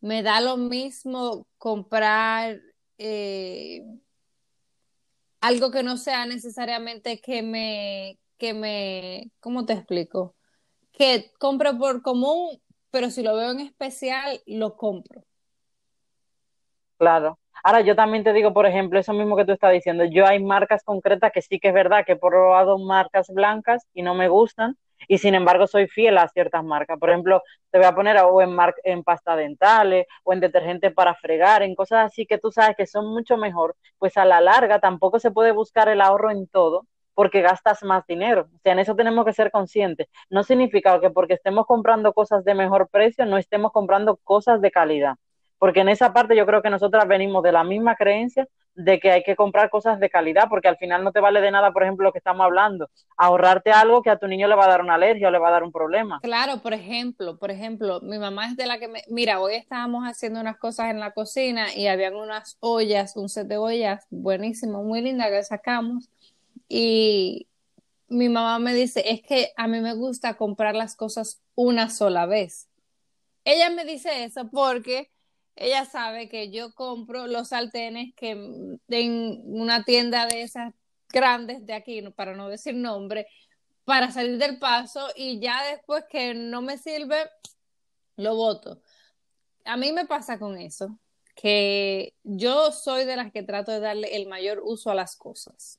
me 0.00 0.22
da 0.22 0.40
lo 0.40 0.56
mismo 0.58 1.46
comprar... 1.58 2.60
Eh, 2.98 3.82
algo 5.42 5.72
que 5.72 5.82
no 5.82 5.96
sea 5.98 6.24
necesariamente 6.24 7.20
que 7.20 7.42
me, 7.42 8.18
que 8.38 8.54
me, 8.54 9.32
¿cómo 9.40 9.66
te 9.66 9.74
explico? 9.74 10.36
Que 10.92 11.32
compro 11.38 11.76
por 11.76 12.00
común, 12.00 12.62
pero 12.90 13.10
si 13.10 13.22
lo 13.22 13.34
veo 13.34 13.50
en 13.50 13.60
especial, 13.60 14.40
lo 14.46 14.76
compro. 14.76 15.24
Claro. 16.96 17.38
Ahora 17.62 17.80
yo 17.80 17.94
también 17.96 18.24
te 18.24 18.32
digo, 18.32 18.52
por 18.52 18.66
ejemplo, 18.66 18.98
eso 18.98 19.12
mismo 19.12 19.36
que 19.36 19.44
tú 19.44 19.52
estás 19.52 19.72
diciendo, 19.72 20.04
yo 20.04 20.26
hay 20.26 20.42
marcas 20.42 20.82
concretas 20.84 21.32
que 21.32 21.42
sí 21.42 21.60
que 21.60 21.68
es 21.68 21.74
verdad 21.74 22.04
que 22.04 22.12
he 22.12 22.16
probado 22.16 22.78
marcas 22.78 23.28
blancas 23.28 23.86
y 23.94 24.02
no 24.02 24.14
me 24.14 24.28
gustan, 24.28 24.76
y 25.08 25.18
sin 25.18 25.34
embargo 25.34 25.66
soy 25.66 25.86
fiel 25.88 26.18
a 26.18 26.28
ciertas 26.28 26.64
marcas. 26.64 26.98
Por 26.98 27.10
ejemplo, 27.10 27.42
te 27.70 27.78
voy 27.78 27.86
a 27.86 27.94
poner 27.94 28.16
o 28.18 28.40
en, 28.42 28.56
en 28.84 29.02
pasta 29.04 29.36
dentales 29.36 30.06
o 30.24 30.32
en 30.32 30.40
detergente 30.40 30.90
para 30.90 31.14
fregar, 31.14 31.62
en 31.62 31.74
cosas 31.74 32.06
así 32.06 32.26
que 32.26 32.38
tú 32.38 32.50
sabes 32.52 32.76
que 32.76 32.86
son 32.86 33.06
mucho 33.12 33.36
mejor, 33.36 33.76
pues 33.98 34.16
a 34.16 34.24
la 34.24 34.40
larga 34.40 34.80
tampoco 34.80 35.18
se 35.18 35.30
puede 35.30 35.52
buscar 35.52 35.88
el 35.88 36.00
ahorro 36.00 36.30
en 36.30 36.46
todo 36.48 36.86
porque 37.14 37.42
gastas 37.42 37.82
más 37.82 38.06
dinero. 38.06 38.48
O 38.54 38.58
sea, 38.62 38.72
en 38.72 38.78
eso 38.80 38.96
tenemos 38.96 39.24
que 39.26 39.34
ser 39.34 39.50
conscientes. 39.50 40.08
No 40.30 40.42
significa 40.44 40.98
que 41.00 41.10
porque 41.10 41.34
estemos 41.34 41.66
comprando 41.66 42.12
cosas 42.14 42.44
de 42.44 42.54
mejor 42.54 42.88
precio, 42.90 43.26
no 43.26 43.36
estemos 43.38 43.70
comprando 43.72 44.16
cosas 44.24 44.60
de 44.62 44.70
calidad 44.70 45.16
porque 45.62 45.78
en 45.78 45.88
esa 45.88 46.12
parte 46.12 46.34
yo 46.34 46.44
creo 46.44 46.60
que 46.60 46.70
nosotras 46.70 47.06
venimos 47.06 47.40
de 47.44 47.52
la 47.52 47.62
misma 47.62 47.94
creencia 47.94 48.48
de 48.74 48.98
que 48.98 49.12
hay 49.12 49.22
que 49.22 49.36
comprar 49.36 49.70
cosas 49.70 50.00
de 50.00 50.10
calidad, 50.10 50.48
porque 50.50 50.66
al 50.66 50.76
final 50.76 51.04
no 51.04 51.12
te 51.12 51.20
vale 51.20 51.40
de 51.40 51.52
nada, 51.52 51.70
por 51.70 51.84
ejemplo, 51.84 52.02
lo 52.02 52.10
que 52.10 52.18
estamos 52.18 52.44
hablando, 52.44 52.90
ahorrarte 53.16 53.70
algo 53.70 54.02
que 54.02 54.10
a 54.10 54.18
tu 54.18 54.26
niño 54.26 54.48
le 54.48 54.56
va 54.56 54.64
a 54.64 54.68
dar 54.68 54.80
una 54.80 54.94
alergia 54.94 55.28
o 55.28 55.30
le 55.30 55.38
va 55.38 55.50
a 55.50 55.52
dar 55.52 55.62
un 55.62 55.70
problema. 55.70 56.18
Claro, 56.20 56.60
por 56.62 56.72
ejemplo, 56.72 57.38
por 57.38 57.52
ejemplo, 57.52 58.00
mi 58.00 58.18
mamá 58.18 58.48
es 58.48 58.56
de 58.56 58.66
la 58.66 58.80
que 58.80 58.88
me, 58.88 59.04
mira, 59.06 59.38
hoy 59.38 59.54
estábamos 59.54 60.02
haciendo 60.02 60.40
unas 60.40 60.58
cosas 60.58 60.90
en 60.90 60.98
la 60.98 61.12
cocina 61.12 61.72
y 61.72 61.86
habían 61.86 62.16
unas 62.16 62.56
ollas, 62.58 63.16
un 63.16 63.28
set 63.28 63.46
de 63.46 63.56
ollas 63.56 64.04
buenísimo, 64.10 64.82
muy 64.82 65.00
linda 65.00 65.30
que 65.30 65.44
sacamos 65.44 66.10
y 66.68 67.46
mi 68.08 68.28
mamá 68.28 68.58
me 68.58 68.74
dice, 68.74 69.04
es 69.08 69.22
que 69.22 69.52
a 69.56 69.68
mí 69.68 69.78
me 69.78 69.94
gusta 69.94 70.34
comprar 70.34 70.74
las 70.74 70.96
cosas 70.96 71.40
una 71.54 71.88
sola 71.88 72.26
vez. 72.26 72.68
Ella 73.44 73.70
me 73.70 73.84
dice 73.84 74.24
eso 74.24 74.48
porque 74.50 75.08
ella 75.56 75.84
sabe 75.84 76.28
que 76.28 76.50
yo 76.50 76.74
compro 76.74 77.26
los 77.26 77.48
sartenes 77.48 78.14
que 78.16 78.30
en 78.30 79.42
una 79.44 79.84
tienda 79.84 80.26
de 80.26 80.42
esas 80.42 80.72
grandes 81.08 81.64
de 81.66 81.74
aquí, 81.74 82.02
para 82.16 82.34
no 82.34 82.48
decir 82.48 82.74
nombre, 82.74 83.26
para 83.84 84.10
salir 84.10 84.38
del 84.38 84.58
paso 84.58 85.08
y 85.14 85.40
ya 85.40 85.62
después 85.70 86.04
que 86.10 86.34
no 86.34 86.62
me 86.62 86.78
sirve, 86.78 87.28
lo 88.16 88.34
voto. 88.34 88.80
A 89.64 89.76
mí 89.76 89.92
me 89.92 90.06
pasa 90.06 90.38
con 90.38 90.56
eso, 90.58 90.98
que 91.34 92.14
yo 92.22 92.72
soy 92.72 93.04
de 93.04 93.16
las 93.16 93.32
que 93.32 93.42
trato 93.42 93.72
de 93.72 93.80
darle 93.80 94.16
el 94.16 94.28
mayor 94.28 94.60
uso 94.64 94.90
a 94.90 94.94
las 94.94 95.16
cosas. 95.16 95.78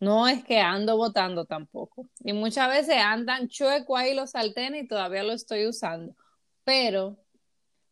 No 0.00 0.28
es 0.28 0.44
que 0.44 0.60
ando 0.60 0.96
votando 0.96 1.44
tampoco. 1.44 2.08
Y 2.20 2.32
muchas 2.32 2.68
veces 2.68 2.96
andan 2.98 3.48
chueco 3.48 3.96
ahí 3.96 4.14
los 4.14 4.30
sartenes 4.30 4.84
y 4.84 4.88
todavía 4.88 5.24
lo 5.24 5.32
estoy 5.32 5.66
usando. 5.66 6.14
Pero 6.62 7.18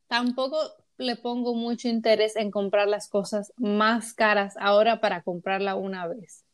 tampoco 0.06 0.56
le 0.98 1.16
pongo 1.16 1.54
mucho 1.54 1.88
interés 1.88 2.36
en 2.36 2.50
comprar 2.50 2.88
las 2.88 3.08
cosas 3.08 3.52
más 3.56 4.14
caras 4.14 4.54
ahora 4.58 5.00
para 5.00 5.22
comprarla 5.22 5.74
una 5.76 6.06
vez. 6.06 6.44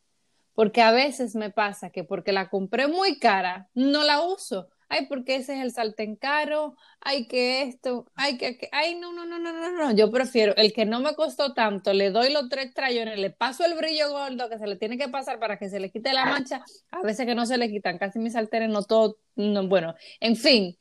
Porque 0.54 0.82
a 0.82 0.92
veces 0.92 1.34
me 1.34 1.50
pasa 1.50 1.90
que 1.90 2.04
porque 2.04 2.32
la 2.32 2.50
compré 2.50 2.86
muy 2.86 3.18
cara, 3.18 3.68
no 3.74 4.04
la 4.04 4.20
uso. 4.22 4.68
Ay, 4.88 5.06
porque 5.06 5.36
ese 5.36 5.54
es 5.54 5.62
el 5.62 5.72
sartén 5.72 6.16
caro, 6.16 6.76
ay, 7.00 7.26
que 7.26 7.62
esto, 7.62 8.04
ay, 8.14 8.36
que, 8.36 8.68
ay, 8.72 8.94
no, 8.96 9.10
no, 9.10 9.24
no, 9.24 9.38
no, 9.38 9.50
no, 9.50 9.70
no. 9.72 9.92
Yo 9.92 10.10
prefiero 10.10 10.54
el 10.56 10.74
que 10.74 10.84
no 10.84 11.00
me 11.00 11.14
costó 11.14 11.54
tanto, 11.54 11.94
le 11.94 12.10
doy 12.10 12.30
los 12.30 12.50
tres 12.50 12.74
trayones, 12.74 13.18
le 13.18 13.30
paso 13.30 13.64
el 13.64 13.74
brillo 13.74 14.10
gordo 14.10 14.50
que 14.50 14.58
se 14.58 14.66
le 14.66 14.76
tiene 14.76 14.98
que 14.98 15.08
pasar 15.08 15.38
para 15.38 15.58
que 15.58 15.70
se 15.70 15.80
le 15.80 15.90
quite 15.90 16.12
la 16.12 16.26
mancha. 16.26 16.62
A 16.90 17.00
veces 17.00 17.24
que 17.24 17.34
no 17.34 17.46
se 17.46 17.56
le 17.56 17.70
quitan, 17.70 17.96
casi 17.96 18.18
mis 18.18 18.34
sartenes 18.34 18.68
no 18.68 18.82
todo, 18.82 19.16
no, 19.34 19.66
bueno, 19.66 19.94
en 20.20 20.36
fin, 20.36 20.76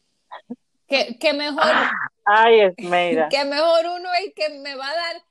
que, 0.91 1.17
que 1.17 1.33
mejor. 1.33 1.63
Ay, 2.25 2.59
Esmeira. 2.59 3.29
Que 3.29 3.45
mejor 3.45 3.85
uno 3.97 4.09
es 4.23 4.33
que 4.35 4.59
me 4.59 4.75
va 4.75 4.89
a 4.89 4.95
dar. 4.95 5.23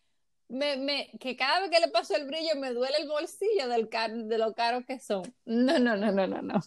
Me, 0.49 0.77
me, 0.77 1.11
que 1.21 1.37
cada 1.37 1.61
vez 1.61 1.71
que 1.71 1.79
le 1.79 1.89
paso 1.89 2.17
el 2.17 2.27
brillo 2.27 2.57
me 2.57 2.73
duele 2.73 2.97
el 2.99 3.09
bolsillo 3.09 3.69
del 3.69 3.89
de 4.29 4.39
lo 4.39 4.53
caro 4.55 4.85
que 4.85 4.99
son. 4.99 5.23
No, 5.45 5.79
no, 5.79 5.97
no, 5.97 6.11
no, 6.11 6.27
no, 6.27 6.43
no. 6.43 6.61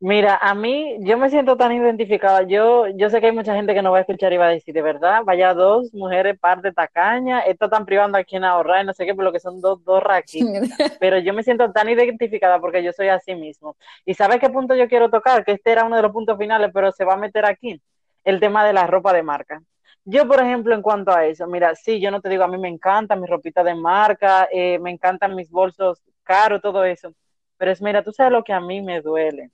Mira, 0.00 0.36
a 0.36 0.54
mí, 0.54 0.96
yo 1.00 1.16
me 1.18 1.30
siento 1.30 1.56
tan 1.56 1.72
identificada. 1.72 2.42
Yo, 2.42 2.86
yo 2.88 3.10
sé 3.10 3.20
que 3.20 3.26
hay 3.26 3.32
mucha 3.32 3.54
gente 3.54 3.74
que 3.74 3.82
no 3.82 3.90
va 3.90 3.98
a 3.98 4.00
escuchar 4.02 4.32
y 4.32 4.36
va 4.36 4.46
a 4.46 4.50
decir, 4.50 4.74
de 4.74 4.82
verdad, 4.82 5.22
vaya 5.24 5.54
dos 5.54 5.92
mujeres 5.94 6.38
par 6.38 6.60
de 6.62 6.72
tacaña, 6.72 7.40
esto 7.40 7.66
están 7.66 7.86
privando 7.86 8.18
a 8.18 8.24
quien 8.24 8.44
ahorrar 8.44 8.82
y 8.82 8.86
no 8.86 8.92
sé 8.92 9.06
qué, 9.06 9.14
por 9.14 9.24
lo 9.24 9.32
que 9.32 9.40
son 9.40 9.60
dos, 9.60 9.82
dos 9.84 10.02
raquitas. 10.02 10.68
Pero 11.00 11.18
yo 11.18 11.32
me 11.32 11.42
siento 11.42 11.72
tan 11.72 11.88
identificada 11.88 12.60
porque 12.60 12.82
yo 12.82 12.92
soy 12.92 13.08
así 13.08 13.34
mismo. 13.34 13.76
¿Y 14.04 14.14
sabes 14.14 14.40
qué 14.40 14.50
punto 14.50 14.74
yo 14.74 14.88
quiero 14.88 15.10
tocar? 15.10 15.44
Que 15.44 15.52
este 15.52 15.72
era 15.72 15.84
uno 15.84 15.96
de 15.96 16.02
los 16.02 16.12
puntos 16.12 16.36
finales, 16.38 16.70
pero 16.72 16.92
se 16.92 17.04
va 17.04 17.14
a 17.14 17.18
meter 17.18 17.46
aquí 17.46 17.80
el 18.24 18.40
tema 18.40 18.64
de 18.64 18.72
la 18.72 18.86
ropa 18.86 19.12
de 19.12 19.22
marca. 19.22 19.62
Yo, 20.04 20.26
por 20.28 20.40
ejemplo, 20.40 20.74
en 20.74 20.82
cuanto 20.82 21.12
a 21.12 21.26
eso, 21.26 21.46
mira, 21.46 21.74
sí, 21.74 22.00
yo 22.00 22.10
no 22.10 22.20
te 22.20 22.28
digo, 22.28 22.44
a 22.44 22.48
mí 22.48 22.58
me 22.58 22.68
encanta 22.68 23.16
mi 23.16 23.26
ropita 23.26 23.64
de 23.64 23.74
marca, 23.74 24.48
eh, 24.52 24.78
me 24.78 24.90
encantan 24.90 25.34
mis 25.34 25.50
bolsos 25.50 26.02
caros, 26.22 26.60
todo 26.60 26.84
eso, 26.84 27.14
pero 27.56 27.70
es, 27.70 27.80
mira, 27.80 28.02
tú 28.02 28.12
sabes 28.12 28.32
lo 28.32 28.44
que 28.44 28.52
a 28.52 28.60
mí 28.60 28.82
me 28.82 29.00
duele, 29.00 29.50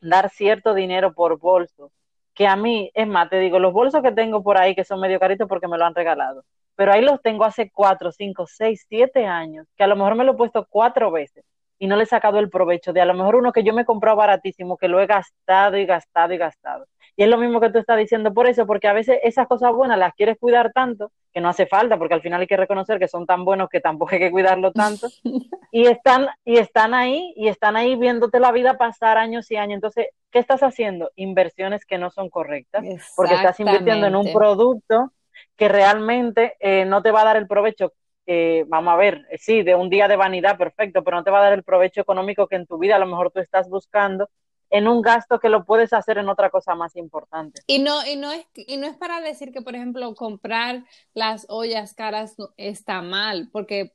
dar 0.00 0.30
cierto 0.30 0.74
dinero 0.74 1.12
por 1.14 1.38
bolso, 1.38 1.90
que 2.34 2.46
a 2.46 2.54
mí, 2.56 2.90
es 2.94 3.06
más, 3.08 3.28
te 3.30 3.40
digo, 3.40 3.58
los 3.58 3.72
bolsos 3.72 4.02
que 4.02 4.12
tengo 4.12 4.42
por 4.42 4.56
ahí, 4.58 4.74
que 4.74 4.84
son 4.84 5.00
medio 5.00 5.18
caritos 5.18 5.48
porque 5.48 5.68
me 5.68 5.78
lo 5.78 5.84
han 5.84 5.94
regalado, 5.94 6.44
pero 6.76 6.92
ahí 6.92 7.02
los 7.02 7.20
tengo 7.20 7.44
hace 7.44 7.70
cuatro, 7.70 8.12
cinco, 8.12 8.46
seis, 8.46 8.86
siete 8.88 9.26
años, 9.26 9.66
que 9.76 9.82
a 9.84 9.88
lo 9.88 9.96
mejor 9.96 10.14
me 10.14 10.24
lo 10.24 10.32
he 10.32 10.36
puesto 10.36 10.66
cuatro 10.70 11.10
veces 11.10 11.44
y 11.78 11.86
no 11.86 11.96
le 11.96 12.04
he 12.04 12.06
sacado 12.06 12.38
el 12.38 12.50
provecho 12.50 12.92
de 12.92 13.00
a 13.00 13.04
lo 13.04 13.14
mejor 13.14 13.36
uno 13.36 13.52
que 13.52 13.64
yo 13.64 13.72
me 13.72 13.82
he 13.82 13.84
comprado 13.84 14.16
baratísimo, 14.16 14.76
que 14.76 14.88
lo 14.88 15.00
he 15.00 15.06
gastado 15.06 15.76
y 15.76 15.86
gastado 15.86 16.34
y 16.34 16.38
gastado. 16.38 16.86
Y 17.18 17.24
es 17.24 17.28
lo 17.28 17.36
mismo 17.36 17.60
que 17.60 17.70
tú 17.70 17.80
estás 17.80 17.98
diciendo 17.98 18.32
por 18.32 18.46
eso, 18.46 18.64
porque 18.64 18.86
a 18.86 18.92
veces 18.92 19.18
esas 19.24 19.48
cosas 19.48 19.72
buenas 19.72 19.98
las 19.98 20.14
quieres 20.14 20.38
cuidar 20.38 20.70
tanto 20.72 21.10
que 21.34 21.40
no 21.40 21.48
hace 21.48 21.66
falta, 21.66 21.98
porque 21.98 22.14
al 22.14 22.22
final 22.22 22.40
hay 22.40 22.46
que 22.46 22.56
reconocer 22.56 23.00
que 23.00 23.08
son 23.08 23.26
tan 23.26 23.44
buenos 23.44 23.68
que 23.68 23.80
tampoco 23.80 24.12
hay 24.12 24.20
que 24.20 24.30
cuidarlo 24.30 24.70
tanto. 24.70 25.08
y 25.72 25.86
están, 25.88 26.28
y 26.44 26.58
están 26.58 26.94
ahí, 26.94 27.34
y 27.34 27.48
están 27.48 27.74
ahí 27.74 27.96
viéndote 27.96 28.38
la 28.38 28.52
vida 28.52 28.78
pasar 28.78 29.18
años 29.18 29.50
y 29.50 29.56
años. 29.56 29.74
Entonces, 29.74 30.06
¿qué 30.30 30.38
estás 30.38 30.62
haciendo? 30.62 31.10
Inversiones 31.16 31.84
que 31.84 31.98
no 31.98 32.12
son 32.12 32.30
correctas, 32.30 32.84
porque 33.16 33.34
estás 33.34 33.58
invirtiendo 33.58 34.06
en 34.06 34.14
un 34.14 34.32
producto 34.32 35.12
que 35.56 35.68
realmente 35.68 36.54
eh, 36.60 36.84
no 36.84 37.02
te 37.02 37.10
va 37.10 37.22
a 37.22 37.24
dar 37.24 37.36
el 37.36 37.48
provecho 37.48 37.94
eh, 38.30 38.64
vamos 38.68 38.92
a 38.92 38.96
ver, 38.96 39.26
eh, 39.30 39.38
sí, 39.38 39.62
de 39.62 39.74
un 39.74 39.88
día 39.88 40.06
de 40.06 40.16
vanidad, 40.16 40.58
perfecto, 40.58 41.02
pero 41.02 41.16
no 41.16 41.24
te 41.24 41.30
va 41.30 41.38
a 41.38 41.44
dar 41.44 41.54
el 41.54 41.62
provecho 41.64 42.02
económico 42.02 42.46
que 42.46 42.56
en 42.56 42.66
tu 42.66 42.76
vida 42.76 42.96
a 42.96 42.98
lo 42.98 43.06
mejor 43.06 43.30
tú 43.30 43.40
estás 43.40 43.70
buscando 43.70 44.28
en 44.70 44.88
un 44.88 45.02
gasto 45.02 45.38
que 45.38 45.48
lo 45.48 45.64
puedes 45.64 45.92
hacer 45.92 46.18
en 46.18 46.28
otra 46.28 46.50
cosa 46.50 46.74
más 46.74 46.96
importante. 46.96 47.62
Y 47.66 47.78
no, 47.78 48.06
y 48.06 48.16
no 48.16 48.32
es, 48.32 48.46
y 48.54 48.76
no 48.76 48.86
es 48.86 48.96
para 48.96 49.20
decir 49.20 49.52
que, 49.52 49.62
por 49.62 49.74
ejemplo, 49.74 50.14
comprar 50.14 50.84
las 51.14 51.46
ollas 51.48 51.94
caras 51.94 52.36
está 52.56 53.02
mal, 53.02 53.48
porque, 53.52 53.94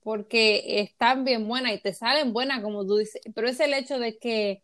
porque 0.00 0.80
están 0.80 1.24
bien 1.24 1.46
buenas 1.46 1.72
y 1.72 1.78
te 1.80 1.92
salen 1.92 2.32
buenas, 2.32 2.62
como 2.62 2.86
tú 2.86 2.96
dices, 2.96 3.20
pero 3.34 3.48
es 3.48 3.60
el 3.60 3.74
hecho 3.74 3.98
de 3.98 4.18
que 4.18 4.62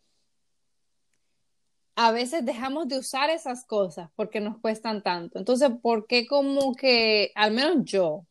a 1.95 2.11
veces 2.11 2.45
dejamos 2.45 2.87
de 2.87 2.97
usar 2.97 3.29
esas 3.29 3.65
cosas 3.65 4.09
porque 4.15 4.39
nos 4.39 4.57
cuestan 4.59 5.03
tanto. 5.03 5.37
Entonces, 5.37 5.69
¿por 5.81 6.07
qué 6.07 6.25
como 6.25 6.73
que, 6.73 7.31
al 7.35 7.51
menos 7.51 7.83
yo, 7.83 8.25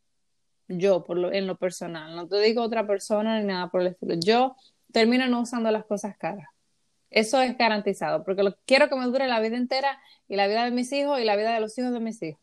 yo 0.66 1.04
por 1.04 1.18
lo, 1.18 1.32
en 1.32 1.46
lo 1.46 1.56
personal, 1.56 2.16
no 2.16 2.26
te 2.26 2.40
digo 2.40 2.62
otra 2.62 2.86
persona 2.86 3.38
ni 3.38 3.46
nada 3.46 3.70
por 3.70 3.82
el 3.82 3.88
estilo, 3.88 4.14
yo 4.18 4.56
termino 4.92 5.26
no 5.28 5.42
usando 5.42 5.70
las 5.70 5.84
cosas 5.84 6.16
caras. 6.16 6.48
Eso 7.10 7.40
es 7.40 7.58
garantizado, 7.58 8.24
porque 8.24 8.42
lo, 8.42 8.54
quiero 8.66 8.88
que 8.88 8.96
me 8.96 9.04
dure 9.06 9.26
la 9.26 9.40
vida 9.40 9.56
entera 9.56 10.00
y 10.28 10.36
la 10.36 10.46
vida 10.46 10.64
de 10.64 10.70
mis 10.70 10.92
hijos 10.92 11.20
y 11.20 11.24
la 11.24 11.36
vida 11.36 11.52
de 11.52 11.60
los 11.60 11.76
hijos 11.76 11.92
de 11.92 12.00
mis 12.00 12.22
hijos. 12.22 12.40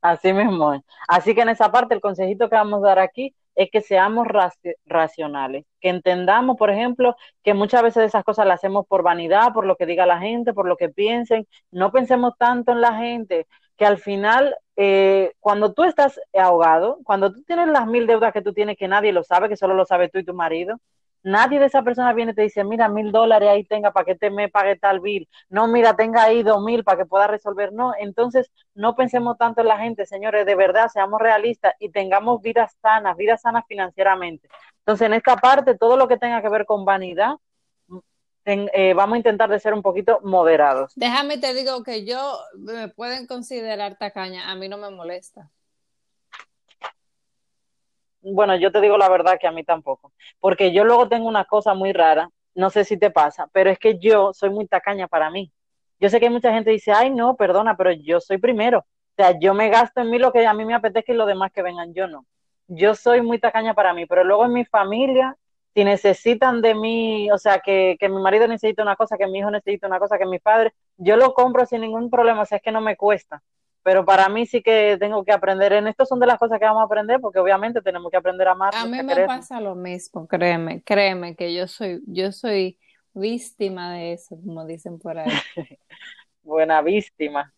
Así 0.00 0.32
mismo. 0.32 0.82
Así 1.08 1.34
que 1.34 1.42
en 1.42 1.48
esa 1.48 1.70
parte 1.70 1.94
el 1.94 2.00
consejito 2.00 2.48
que 2.50 2.56
vamos 2.56 2.82
a 2.82 2.88
dar 2.88 2.98
aquí 2.98 3.34
es 3.54 3.70
que 3.70 3.80
seamos 3.80 4.26
racionales, 4.86 5.64
que 5.80 5.90
entendamos, 5.90 6.56
por 6.56 6.70
ejemplo, 6.70 7.16
que 7.42 7.54
muchas 7.54 7.82
veces 7.82 8.04
esas 8.04 8.24
cosas 8.24 8.46
las 8.46 8.56
hacemos 8.56 8.86
por 8.86 9.02
vanidad, 9.02 9.52
por 9.52 9.66
lo 9.66 9.76
que 9.76 9.86
diga 9.86 10.06
la 10.06 10.18
gente, 10.18 10.54
por 10.54 10.66
lo 10.66 10.76
que 10.76 10.88
piensen. 10.88 11.46
No 11.70 11.92
pensemos 11.92 12.34
tanto 12.38 12.72
en 12.72 12.80
la 12.80 12.96
gente, 12.96 13.46
que 13.76 13.86
al 13.86 13.98
final, 13.98 14.56
eh, 14.76 15.32
cuando 15.40 15.72
tú 15.74 15.84
estás 15.84 16.20
ahogado, 16.34 16.98
cuando 17.04 17.32
tú 17.32 17.42
tienes 17.42 17.68
las 17.68 17.86
mil 17.86 18.06
deudas 18.06 18.32
que 18.32 18.42
tú 18.42 18.52
tienes 18.52 18.76
que 18.76 18.88
nadie 18.88 19.12
lo 19.12 19.22
sabe, 19.22 19.48
que 19.48 19.56
solo 19.56 19.74
lo 19.74 19.84
sabe 19.84 20.08
tú 20.08 20.18
y 20.18 20.24
tu 20.24 20.34
marido, 20.34 20.78
Nadie 21.22 21.60
de 21.60 21.66
esa 21.66 21.82
persona 21.82 22.12
viene 22.12 22.32
y 22.32 22.34
te 22.34 22.42
dice, 22.42 22.64
mira, 22.64 22.88
mil 22.88 23.12
dólares 23.12 23.48
ahí 23.48 23.64
tenga 23.64 23.92
para 23.92 24.04
que 24.04 24.14
te 24.16 24.30
me 24.30 24.48
pague 24.48 24.76
tal 24.76 25.00
bill. 25.00 25.28
No, 25.48 25.68
mira, 25.68 25.94
tenga 25.94 26.24
ahí 26.24 26.42
dos 26.42 26.62
mil 26.62 26.82
para 26.82 26.98
que 26.98 27.06
pueda 27.06 27.26
resolver. 27.26 27.72
No, 27.72 27.92
entonces 27.98 28.50
no 28.74 28.96
pensemos 28.96 29.38
tanto 29.38 29.60
en 29.60 29.68
la 29.68 29.78
gente, 29.78 30.06
señores, 30.06 30.44
de 30.46 30.54
verdad, 30.56 30.88
seamos 30.88 31.20
realistas 31.20 31.74
y 31.78 31.90
tengamos 31.90 32.42
vidas 32.42 32.76
sanas, 32.82 33.16
vidas 33.16 33.40
sanas 33.42 33.64
financieramente. 33.68 34.48
Entonces, 34.78 35.06
en 35.06 35.14
esta 35.14 35.36
parte, 35.36 35.76
todo 35.76 35.96
lo 35.96 36.08
que 36.08 36.16
tenga 36.16 36.42
que 36.42 36.48
ver 36.48 36.66
con 36.66 36.84
vanidad, 36.84 37.36
eh, 38.44 38.92
vamos 38.94 39.14
a 39.14 39.18
intentar 39.18 39.48
de 39.48 39.60
ser 39.60 39.74
un 39.74 39.82
poquito 39.82 40.18
moderados. 40.24 40.92
Déjame 40.96 41.38
te 41.38 41.54
digo 41.54 41.84
que 41.84 42.04
yo 42.04 42.38
me 42.56 42.88
pueden 42.88 43.28
considerar 43.28 43.96
tacaña, 43.96 44.50
a 44.50 44.56
mí 44.56 44.68
no 44.68 44.78
me 44.78 44.90
molesta 44.90 45.50
bueno, 48.22 48.56
yo 48.56 48.72
te 48.72 48.80
digo 48.80 48.96
la 48.96 49.08
verdad 49.08 49.38
que 49.40 49.46
a 49.46 49.52
mí 49.52 49.64
tampoco, 49.64 50.12
porque 50.40 50.72
yo 50.72 50.84
luego 50.84 51.08
tengo 51.08 51.28
una 51.28 51.44
cosa 51.44 51.74
muy 51.74 51.92
rara, 51.92 52.30
no 52.54 52.70
sé 52.70 52.84
si 52.84 52.96
te 52.96 53.10
pasa, 53.10 53.48
pero 53.52 53.70
es 53.70 53.78
que 53.78 53.98
yo 53.98 54.32
soy 54.32 54.50
muy 54.50 54.66
tacaña 54.66 55.08
para 55.08 55.30
mí. 55.30 55.52
Yo 56.00 56.08
sé 56.08 56.20
que 56.20 56.30
mucha 56.30 56.52
gente 56.52 56.70
dice, 56.70 56.92
ay, 56.92 57.10
no, 57.10 57.36
perdona, 57.36 57.76
pero 57.76 57.92
yo 57.92 58.20
soy 58.20 58.38
primero. 58.38 58.80
O 58.80 59.14
sea, 59.16 59.38
yo 59.38 59.54
me 59.54 59.68
gasto 59.68 60.00
en 60.00 60.10
mí 60.10 60.18
lo 60.18 60.32
que 60.32 60.46
a 60.46 60.54
mí 60.54 60.64
me 60.64 60.74
apetezca 60.74 61.12
y 61.12 61.16
lo 61.16 61.26
demás 61.26 61.52
que 61.52 61.62
vengan, 61.62 61.94
yo 61.94 62.08
no. 62.08 62.26
Yo 62.66 62.94
soy 62.94 63.22
muy 63.22 63.38
tacaña 63.38 63.74
para 63.74 63.94
mí, 63.94 64.06
pero 64.06 64.24
luego 64.24 64.44
en 64.44 64.52
mi 64.52 64.64
familia, 64.64 65.36
si 65.74 65.84
necesitan 65.84 66.60
de 66.62 66.74
mí, 66.74 67.30
o 67.30 67.38
sea, 67.38 67.60
que, 67.60 67.96
que 68.00 68.08
mi 68.08 68.20
marido 68.20 68.48
necesita 68.48 68.82
una 68.82 68.96
cosa, 68.96 69.16
que 69.16 69.26
mi 69.26 69.38
hijo 69.38 69.50
necesita 69.50 69.86
una 69.86 69.98
cosa, 69.98 70.18
que 70.18 70.26
mi 70.26 70.38
padre, 70.38 70.72
yo 70.96 71.16
lo 71.16 71.34
compro 71.34 71.66
sin 71.66 71.82
ningún 71.82 72.10
problema, 72.10 72.42
o 72.42 72.46
sea, 72.46 72.56
es 72.56 72.62
que 72.62 72.72
no 72.72 72.80
me 72.80 72.96
cuesta 72.96 73.42
pero 73.82 74.04
para 74.04 74.28
mí 74.28 74.46
sí 74.46 74.62
que 74.62 74.96
tengo 74.98 75.24
que 75.24 75.32
aprender. 75.32 75.72
En 75.72 75.86
esto 75.86 76.06
son 76.06 76.20
de 76.20 76.26
las 76.26 76.38
cosas 76.38 76.58
que 76.58 76.64
vamos 76.64 76.82
a 76.82 76.84
aprender, 76.84 77.20
porque 77.20 77.38
obviamente 77.38 77.80
tenemos 77.80 78.10
que 78.10 78.16
aprender 78.16 78.48
a 78.48 78.52
amar. 78.52 78.74
A 78.74 78.86
mí 78.86 79.02
me 79.02 79.26
pasa 79.26 79.60
lo 79.60 79.74
mismo, 79.74 80.26
créeme, 80.26 80.82
créeme 80.82 81.34
que 81.34 81.52
yo 81.54 81.66
soy, 81.66 82.02
yo 82.06 82.32
soy 82.32 82.78
víctima 83.14 83.94
de 83.94 84.14
eso, 84.14 84.36
como 84.36 84.64
dicen 84.64 84.98
por 84.98 85.18
ahí. 85.18 85.30
Buena 86.42 86.82
víctima. 86.82 87.52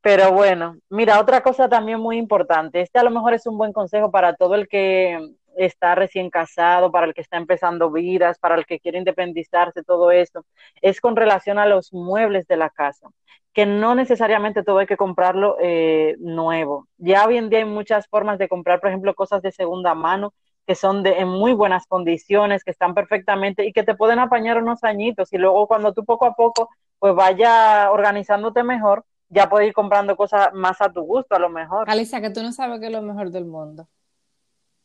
Pero 0.00 0.32
bueno, 0.32 0.76
mira, 0.90 1.18
otra 1.20 1.42
cosa 1.42 1.68
también 1.68 1.98
muy 1.98 2.18
importante, 2.18 2.80
este 2.80 2.98
a 2.98 3.04
lo 3.04 3.10
mejor 3.10 3.34
es 3.34 3.46
un 3.46 3.56
buen 3.56 3.72
consejo 3.72 4.10
para 4.10 4.34
todo 4.34 4.54
el 4.54 4.68
que 4.68 5.18
está 5.56 5.94
recién 5.94 6.30
casado, 6.30 6.90
para 6.90 7.06
el 7.06 7.14
que 7.14 7.20
está 7.20 7.36
empezando 7.36 7.90
vidas, 7.90 8.38
para 8.38 8.56
el 8.56 8.66
que 8.66 8.80
quiere 8.80 8.98
independizarse, 8.98 9.82
todo 9.82 10.10
eso, 10.10 10.44
es 10.82 11.00
con 11.00 11.16
relación 11.16 11.58
a 11.58 11.66
los 11.66 11.92
muebles 11.92 12.46
de 12.46 12.56
la 12.56 12.70
casa 12.70 13.08
que 13.52 13.66
no 13.66 13.94
necesariamente 13.94 14.64
todo 14.64 14.78
hay 14.78 14.86
que 14.86 14.96
comprarlo 14.96 15.56
eh, 15.60 16.16
nuevo. 16.18 16.88
Ya 16.98 17.24
hoy 17.24 17.36
en 17.36 17.48
día 17.48 17.60
hay 17.60 17.64
muchas 17.64 18.08
formas 18.08 18.36
de 18.36 18.48
comprar, 18.48 18.80
por 18.80 18.88
ejemplo, 18.88 19.14
cosas 19.14 19.42
de 19.42 19.52
segunda 19.52 19.94
mano 19.94 20.34
que 20.66 20.74
son 20.74 21.02
de, 21.02 21.18
en 21.18 21.28
muy 21.28 21.52
buenas 21.52 21.86
condiciones, 21.86 22.64
que 22.64 22.70
están 22.70 22.94
perfectamente 22.94 23.64
y 23.66 23.72
que 23.72 23.82
te 23.82 23.94
pueden 23.94 24.18
apañar 24.18 24.60
unos 24.62 24.82
añitos 24.82 25.32
y 25.32 25.38
luego 25.38 25.66
cuando 25.66 25.92
tú 25.92 26.04
poco 26.04 26.26
a 26.26 26.34
poco 26.34 26.70
pues 26.98 27.14
vaya 27.14 27.90
organizándote 27.90 28.62
mejor, 28.62 29.04
ya 29.28 29.48
puedes 29.48 29.68
ir 29.68 29.74
comprando 29.74 30.16
cosas 30.16 30.52
más 30.54 30.80
a 30.80 30.90
tu 30.90 31.02
gusto 31.02 31.34
a 31.34 31.38
lo 31.38 31.50
mejor. 31.50 31.88
Alicia, 31.90 32.20
que 32.20 32.30
tú 32.30 32.42
no 32.42 32.52
sabes 32.52 32.80
que 32.80 32.86
es 32.86 32.92
lo 32.92 33.02
mejor 33.02 33.30
del 33.30 33.44
mundo. 33.44 33.88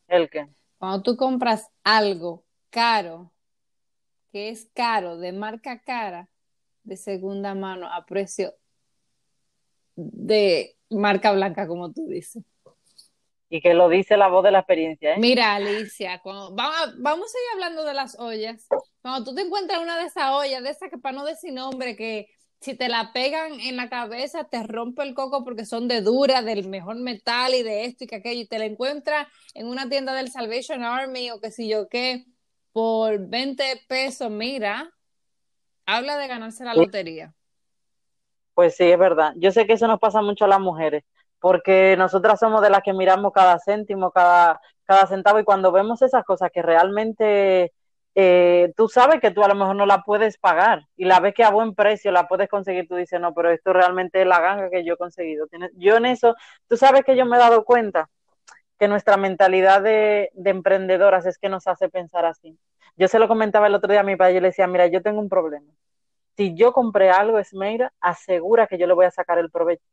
¿El 0.08 0.30
qué? 0.30 0.48
Cuando 0.80 1.04
tú 1.04 1.18
compras 1.18 1.70
algo 1.84 2.46
caro, 2.70 3.32
que 4.32 4.50
es 4.50 4.70
caro, 4.74 5.18
de 5.18 5.34
marca 5.34 5.82
cara, 5.82 6.30
de 6.84 6.96
segunda 6.96 7.54
mano 7.54 7.92
a 7.92 8.06
precio 8.06 8.56
de 9.96 10.78
marca 10.90 11.34
blanca, 11.34 11.68
como 11.68 11.92
tú 11.92 12.08
dices. 12.08 12.44
Y 13.50 13.62
que 13.62 13.74
lo 13.74 13.90
dice 13.90 14.16
la 14.16 14.30
voz 14.30 14.44
de 14.44 14.52
la 14.52 14.60
experiencia. 14.60 15.16
¿eh? 15.16 15.20
Mira, 15.20 15.56
Alicia, 15.56 16.20
cuando, 16.22 16.56
vamos, 16.56 16.96
vamos 17.00 17.26
a 17.26 17.30
seguir 17.30 17.48
hablando 17.54 17.84
de 17.84 17.94
las 17.94 18.18
ollas. 18.18 18.68
Cuando 19.02 19.26
tú 19.26 19.36
te 19.36 19.42
encuentras 19.42 19.80
una 19.80 19.98
de 19.98 20.06
esas 20.06 20.32
ollas, 20.32 20.64
de 20.64 20.70
esas 20.70 20.90
que 20.90 20.98
para 20.98 21.18
no 21.18 21.26
decir 21.26 21.52
nombre, 21.52 21.96
que 21.96 22.30
si 22.62 22.76
te 22.76 22.90
la 22.90 23.12
pegan 23.14 23.60
en 23.60 23.78
la 23.78 23.90
cabeza 23.90 24.44
te 24.44 24.64
rompe 24.64 25.04
el 25.04 25.14
coco 25.14 25.44
porque 25.44 25.66
son 25.66 25.88
de 25.88 26.02
dura, 26.02 26.42
del 26.42 26.68
mejor 26.68 26.98
metal 26.98 27.54
y 27.54 27.64
de 27.64 27.86
esto 27.86 28.04
y 28.04 28.08
que 28.08 28.18
aquello, 28.18 28.42
y 28.42 28.48
te 28.48 28.60
la 28.60 28.66
encuentras 28.66 29.28
en 29.54 29.68
una 29.68 29.88
tienda 29.88 30.14
del 30.14 30.30
Salvation 30.30 30.84
Army 30.84 31.32
o 31.32 31.40
que 31.40 31.52
si 31.52 31.70
yo 31.70 31.88
qué, 31.88 32.26
por 32.74 33.28
20 33.28 33.64
pesos, 33.88 34.30
mira, 34.30 34.92
habla 35.86 36.18
de 36.18 36.28
ganarse 36.28 36.66
la 36.66 36.74
lotería. 36.74 37.34
Pues 38.54 38.76
sí, 38.76 38.84
es 38.84 39.00
verdad. 39.00 39.34
Yo 39.38 39.52
sé 39.52 39.66
que 39.66 39.74
eso 39.74 39.88
nos 39.88 40.00
pasa 40.00 40.22
mucho 40.22 40.44
a 40.44 40.50
las 40.50 40.60
mujeres, 40.60 41.04
porque 41.40 41.96
nosotras 41.98 42.40
somos 42.40 42.62
de 42.62 42.70
las 42.70 42.84
que 42.84 42.94
miramos 42.94 43.32
cada 43.32 43.58
céntimo, 43.60 44.12
cada, 44.12 44.60
cada 44.84 45.08
centavo, 45.08 45.40
y 45.40 45.46
cuando 45.46 45.72
vemos 45.72 46.02
esas 46.02 46.26
cosas 46.26 46.52
que 46.54 46.62
realmente 46.62 47.72
eh, 48.22 48.74
tú 48.76 48.88
sabes 48.90 49.22
que 49.22 49.32
tú 49.32 49.44
a 49.44 49.48
lo 49.48 49.56
mejor 49.56 49.76
no 49.76 49.86
la 49.86 50.04
puedes 50.04 50.38
pagar 50.38 50.88
y 50.98 51.06
la 51.06 51.20
ves 51.20 51.34
que 51.34 51.44
a 51.44 51.52
buen 51.52 51.76
precio 51.76 52.12
la 52.12 52.28
puedes 52.28 52.50
conseguir, 52.50 52.88
tú 52.88 52.96
dices, 52.96 53.20
no, 53.22 53.34
pero 53.34 53.52
esto 53.52 53.74
realmente 53.74 54.22
es 54.22 54.28
la 54.28 54.42
ganga 54.42 54.70
que 54.70 54.84
yo 54.84 54.96
he 54.96 54.98
conseguido. 54.98 55.48
Yo 55.76 55.98
en 55.98 56.06
eso, 56.06 56.36
tú 56.68 56.78
sabes 56.78 57.04
que 57.06 57.16
yo 57.16 57.26
me 57.26 57.38
he 57.38 57.40
dado 57.40 57.64
cuenta 57.66 58.10
que 58.80 58.88
nuestra 58.88 59.18
mentalidad 59.18 59.82
de, 59.82 60.32
de 60.34 60.50
emprendedoras 60.50 61.26
es 61.26 61.38
que 61.38 61.50
nos 61.50 61.68
hace 61.68 61.90
pensar 61.90 62.26
así. 62.26 62.58
Yo 62.98 63.08
se 63.08 63.20
lo 63.20 63.28
comentaba 63.28 63.68
el 63.68 63.76
otro 63.76 63.92
día 63.92 64.02
a 64.02 64.04
mi 64.04 64.16
padre, 64.18 64.36
yo 64.36 64.42
le 64.42 64.50
decía, 64.50 64.68
mira, 64.68 64.88
yo 64.88 65.02
tengo 65.02 65.20
un 65.22 65.30
problema 65.30 65.72
si 66.40 66.56
yo 66.56 66.72
compré 66.72 67.10
algo, 67.10 67.38
Esmeira, 67.38 67.92
asegura 68.00 68.66
que 68.66 68.78
yo 68.78 68.88
le 68.88 68.94
voy 68.94 69.06
a 69.06 69.12
sacar 69.12 69.40
el 69.40 69.52
provecho. 69.52 69.84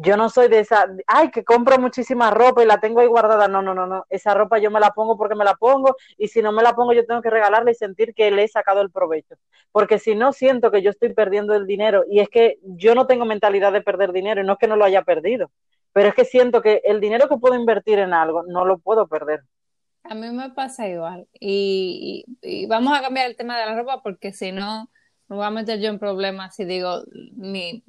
Yo 0.00 0.16
no 0.16 0.28
soy 0.28 0.48
de 0.48 0.60
esa, 0.60 0.86
ay, 1.08 1.30
que 1.30 1.42
compro 1.42 1.76
muchísima 1.78 2.30
ropa 2.30 2.62
y 2.62 2.66
la 2.66 2.78
tengo 2.78 3.00
ahí 3.00 3.08
guardada. 3.08 3.48
No, 3.48 3.62
no, 3.62 3.74
no, 3.74 3.86
no. 3.86 4.06
Esa 4.08 4.32
ropa 4.32 4.58
yo 4.58 4.70
me 4.70 4.78
la 4.78 4.90
pongo 4.90 5.16
porque 5.18 5.34
me 5.34 5.44
la 5.44 5.54
pongo 5.54 5.96
y 6.16 6.28
si 6.28 6.40
no 6.40 6.52
me 6.52 6.62
la 6.62 6.74
pongo 6.74 6.92
yo 6.92 7.04
tengo 7.04 7.20
que 7.20 7.30
regalarla 7.30 7.72
y 7.72 7.74
sentir 7.74 8.14
que 8.14 8.30
le 8.30 8.44
he 8.44 8.48
sacado 8.48 8.80
el 8.80 8.92
provecho. 8.92 9.34
Porque 9.72 9.98
si 9.98 10.14
no 10.14 10.32
siento 10.32 10.70
que 10.70 10.82
yo 10.82 10.90
estoy 10.90 11.14
perdiendo 11.14 11.54
el 11.54 11.66
dinero 11.66 12.04
y 12.08 12.20
es 12.20 12.28
que 12.28 12.60
yo 12.62 12.94
no 12.94 13.08
tengo 13.08 13.24
mentalidad 13.24 13.72
de 13.72 13.80
perder 13.80 14.12
dinero 14.12 14.40
y 14.40 14.44
no 14.44 14.52
es 14.52 14.58
que 14.60 14.68
no 14.68 14.76
lo 14.76 14.84
haya 14.84 15.02
perdido, 15.02 15.50
pero 15.92 16.10
es 16.10 16.14
que 16.14 16.24
siento 16.24 16.62
que 16.62 16.80
el 16.84 17.00
dinero 17.00 17.28
que 17.28 17.38
puedo 17.38 17.56
invertir 17.56 17.98
en 17.98 18.14
algo 18.14 18.44
no 18.44 18.64
lo 18.64 18.78
puedo 18.78 19.08
perder. 19.08 19.40
A 20.04 20.14
mí 20.14 20.30
me 20.30 20.50
pasa 20.50 20.88
igual 20.88 21.26
y, 21.40 22.24
vamos 22.68 22.96
a 22.96 23.02
cambiar 23.02 23.28
el 23.28 23.36
tema 23.36 23.58
de 23.58 23.66
la 23.66 23.74
ropa 23.74 24.00
porque 24.00 24.32
si 24.32 24.52
no 24.52 24.88
me 25.28 25.36
voy 25.36 25.44
a 25.44 25.50
meter 25.50 25.80
yo 25.80 25.88
en 25.88 25.98
problemas 25.98 26.54
si 26.54 26.64
digo 26.64 27.02
mi, 27.36 27.82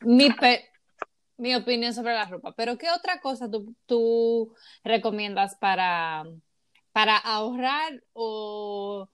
mi, 0.00 0.30
opinión 1.56 1.92
sobre 1.94 2.14
la 2.14 2.26
ropa. 2.26 2.54
Pero 2.56 2.78
¿qué 2.78 2.90
otra 2.90 3.20
cosa 3.20 3.50
tú, 3.50 3.74
tú 3.86 4.54
recomiendas 4.82 5.56
para, 5.56 6.24
para 6.92 7.16
ahorrar 7.16 8.02
o 8.12 9.08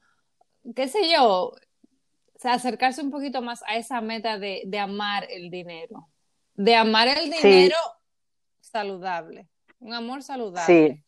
qué 0.75 0.89
sé 0.89 1.11
yo, 1.11 1.53
acercarse 2.43 3.03
un 3.03 3.11
poquito 3.11 3.43
más 3.43 3.63
a 3.67 3.77
esa 3.77 4.01
meta 4.01 4.39
de, 4.39 4.63
de 4.67 4.79
amar 4.79 5.27
el 5.31 5.51
dinero? 5.51 6.09
De 6.55 6.77
amar 6.77 7.09
el 7.09 7.31
dinero 7.31 7.77
saludable, 8.61 9.49
un 9.79 9.95
amor 9.95 10.23
saludable. 10.23 10.67
Sí. 10.67 11.05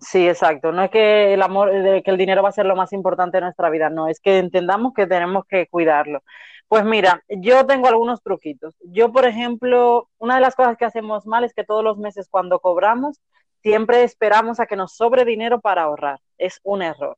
Sí, 0.00 0.28
exacto. 0.28 0.70
No 0.70 0.82
es 0.84 0.90
que 0.90 1.32
el 1.32 1.40
amor, 1.40 1.70
que 2.02 2.10
el 2.10 2.18
dinero 2.18 2.42
va 2.42 2.50
a 2.50 2.52
ser 2.52 2.66
lo 2.66 2.76
más 2.76 2.92
importante 2.92 3.38
de 3.38 3.42
nuestra 3.42 3.70
vida, 3.70 3.88
no, 3.88 4.08
es 4.08 4.20
que 4.20 4.38
entendamos 4.38 4.92
que 4.92 5.06
tenemos 5.06 5.46
que 5.46 5.66
cuidarlo. 5.68 6.22
Pues 6.68 6.84
mira, 6.84 7.22
yo 7.28 7.66
tengo 7.66 7.86
algunos 7.88 8.22
truquitos. 8.22 8.74
Yo, 8.82 9.12
por 9.12 9.26
ejemplo, 9.26 10.08
una 10.18 10.36
de 10.36 10.40
las 10.40 10.54
cosas 10.54 10.76
que 10.76 10.84
hacemos 10.84 11.26
mal 11.26 11.44
es 11.44 11.54
que 11.54 11.64
todos 11.64 11.84
los 11.84 11.98
meses 11.98 12.28
cuando 12.28 12.58
cobramos, 12.60 13.20
siempre 13.62 14.02
esperamos 14.02 14.60
a 14.60 14.66
que 14.66 14.76
nos 14.76 14.94
sobre 14.96 15.24
dinero 15.24 15.60
para 15.60 15.82
ahorrar. 15.82 16.20
Es 16.38 16.60
un 16.64 16.82
error. 16.82 17.16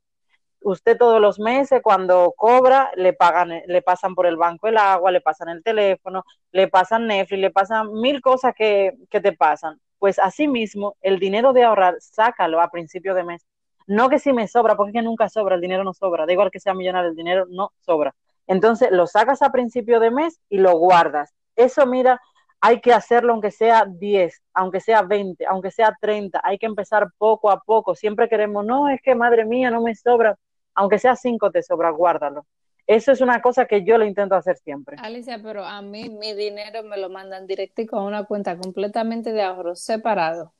Usted 0.61 0.97
todos 0.97 1.21
los 1.21 1.39
meses 1.39 1.81
cuando 1.83 2.33
cobra 2.37 2.91
le 2.95 3.13
pagan, 3.13 3.49
le 3.67 3.81
pasan 3.81 4.15
por 4.15 4.27
el 4.27 4.37
banco 4.37 4.67
el 4.67 4.77
agua, 4.77 5.11
le 5.11 5.21
pasan 5.21 5.49
el 5.49 5.63
teléfono, 5.63 6.23
le 6.51 6.67
pasan 6.67 7.07
Netflix, 7.07 7.41
le 7.41 7.51
pasan 7.51 7.93
mil 7.93 8.21
cosas 8.21 8.53
que, 8.55 8.93
que 9.09 9.21
te 9.21 9.33
pasan. 9.33 9.79
Pues 9.99 10.19
asimismo, 10.19 10.95
el 11.01 11.19
dinero 11.19 11.53
de 11.53 11.63
ahorrar, 11.63 11.95
sácalo 11.99 12.61
a 12.61 12.69
principio 12.69 13.15
de 13.15 13.23
mes. 13.23 13.45
No 13.87 14.09
que 14.09 14.19
si 14.19 14.33
me 14.33 14.47
sobra, 14.47 14.75
porque 14.75 15.01
nunca 15.01 15.29
sobra, 15.29 15.55
el 15.55 15.61
dinero 15.61 15.83
no 15.83 15.93
sobra. 15.93 16.25
Da 16.25 16.33
igual 16.33 16.51
que 16.51 16.59
sea 16.59 16.73
millonario, 16.73 17.09
el 17.09 17.15
dinero 17.15 17.45
no 17.49 17.71
sobra 17.79 18.13
entonces 18.47 18.89
lo 18.91 19.07
sacas 19.07 19.41
a 19.41 19.51
principio 19.51 19.99
de 19.99 20.09
mes 20.09 20.39
y 20.49 20.57
lo 20.57 20.77
guardas. 20.77 21.33
Eso, 21.55 21.85
mira, 21.85 22.19
hay 22.61 22.79
que 22.81 22.93
hacerlo 22.93 23.33
aunque 23.33 23.51
sea 23.51 23.85
10, 23.85 24.41
aunque 24.53 24.79
sea 24.79 25.01
20, 25.01 25.45
aunque 25.45 25.69
sea 25.69 25.95
30. 25.99 26.41
Hay 26.43 26.57
que 26.57 26.65
empezar 26.65 27.07
poco 27.17 27.51
a 27.51 27.61
poco. 27.61 27.93
Siempre 27.93 28.29
queremos, 28.29 28.65
no, 28.65 28.89
es 28.89 29.01
que 29.01 29.15
madre 29.15 29.45
mía, 29.45 29.69
no 29.69 29.81
me 29.81 29.93
sobra. 29.95 30.37
Aunque 30.73 30.97
sea 30.97 31.15
5 31.15 31.51
te 31.51 31.61
sobra, 31.61 31.89
guárdalo. 31.89 32.45
Eso 32.85 33.11
es 33.11 33.19
una 33.19 33.41
cosa 33.41 33.65
que 33.65 33.83
yo 33.83 33.97
lo 33.97 34.05
intento 34.05 34.35
hacer 34.35 34.57
siempre. 34.57 34.95
Alicia, 34.99 35.41
pero 35.43 35.65
a 35.65 35.81
mí 35.81 36.09
mi 36.09 36.33
dinero 36.33 36.83
me 36.83 36.97
lo 36.97 37.09
mandan 37.09 37.45
directo 37.45 37.81
y 37.81 37.85
con 37.85 38.03
una 38.03 38.23
cuenta 38.23 38.57
completamente 38.57 39.33
de 39.33 39.41
ahorro 39.41 39.75
separado. 39.75 40.53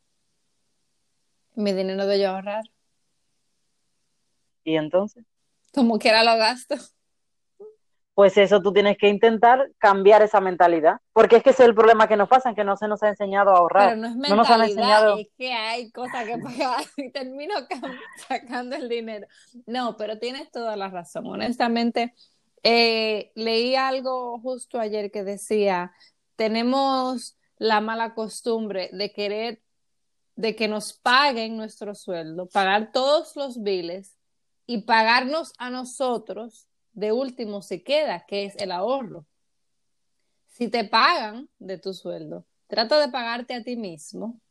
Mi 1.56 1.72
dinero 1.72 2.06
de 2.06 2.20
yo 2.20 2.32
ahorrar. 2.32 2.66
¿Y 4.66 4.76
entonces? 4.76 5.24
Como 5.74 5.98
quiera 5.98 6.24
lo 6.24 6.36
gasto 6.38 6.76
pues 8.18 8.36
eso 8.36 8.64
tú 8.64 8.74
tienes 8.74 8.98
que 8.98 9.10
intentar 9.10 9.70
cambiar 9.78 10.24
esa 10.24 10.42
mentalidad, 10.42 10.96
porque 11.14 11.36
es 11.36 11.44
que 11.44 11.52
ese 11.52 11.62
es 11.62 11.70
el 11.70 11.76
problema 11.76 12.08
que 12.08 12.18
nos 12.18 12.28
pasa, 12.28 12.56
que 12.56 12.64
no 12.64 12.76
se 12.76 12.88
nos 12.88 13.04
ha 13.04 13.10
enseñado 13.10 13.52
a 13.52 13.60
ahorrar. 13.60 13.90
Pero 13.90 14.02
no 14.02 14.08
es 14.08 14.16
mentalidad, 14.16 14.38
nos 14.38 14.50
han 14.50 14.62
enseñado... 14.64 15.18
es 15.20 15.28
que 15.38 15.54
hay 15.54 15.92
cosas 15.92 16.26
que 16.26 16.40
pagar 16.40 16.84
y 16.98 17.12
termino 17.12 17.54
sacando 18.28 18.76
el 18.76 18.90
dinero. 18.90 19.28
No, 19.68 19.98
pero 19.98 20.18
tienes 20.18 20.50
toda 20.50 20.76
la 20.76 20.90
razón. 20.90 21.28
Honestamente, 21.28 22.16
eh, 22.64 23.32
leí 23.36 23.76
algo 23.76 24.40
justo 24.40 24.80
ayer 24.80 25.12
que 25.12 25.24
decía, 25.24 25.92
tenemos 26.36 27.38
la 27.60 27.82
mala 27.82 28.16
costumbre 28.16 28.90
de 28.94 29.14
querer, 29.14 29.62
de 30.36 30.56
que 30.56 30.68
nos 30.68 30.92
paguen 30.92 31.56
nuestro 31.56 31.94
sueldo, 31.94 32.48
pagar 32.48 32.92
todos 32.92 33.36
los 33.36 33.62
biles 33.62 34.18
y 34.66 34.82
pagarnos 34.82 35.54
a 35.60 35.70
nosotros 35.70 36.67
de 36.98 37.12
último 37.12 37.62
se 37.62 37.84
queda, 37.84 38.26
que 38.26 38.46
es 38.46 38.56
el 38.56 38.72
ahorro. 38.72 39.28
Si 40.48 40.68
te 40.68 40.84
pagan 40.84 41.48
de 41.60 41.78
tu 41.78 41.94
sueldo, 41.94 42.44
trata 42.66 43.00
de 43.00 43.10
pagarte 43.10 43.54
a 43.54 43.62
ti 43.64 43.76
mismo 43.78 44.42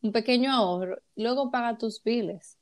un 0.00 0.12
pequeño 0.12 0.52
ahorro, 0.52 0.98
luego 1.16 1.50
paga 1.50 1.76
tus 1.76 2.00
biles. 2.04 2.56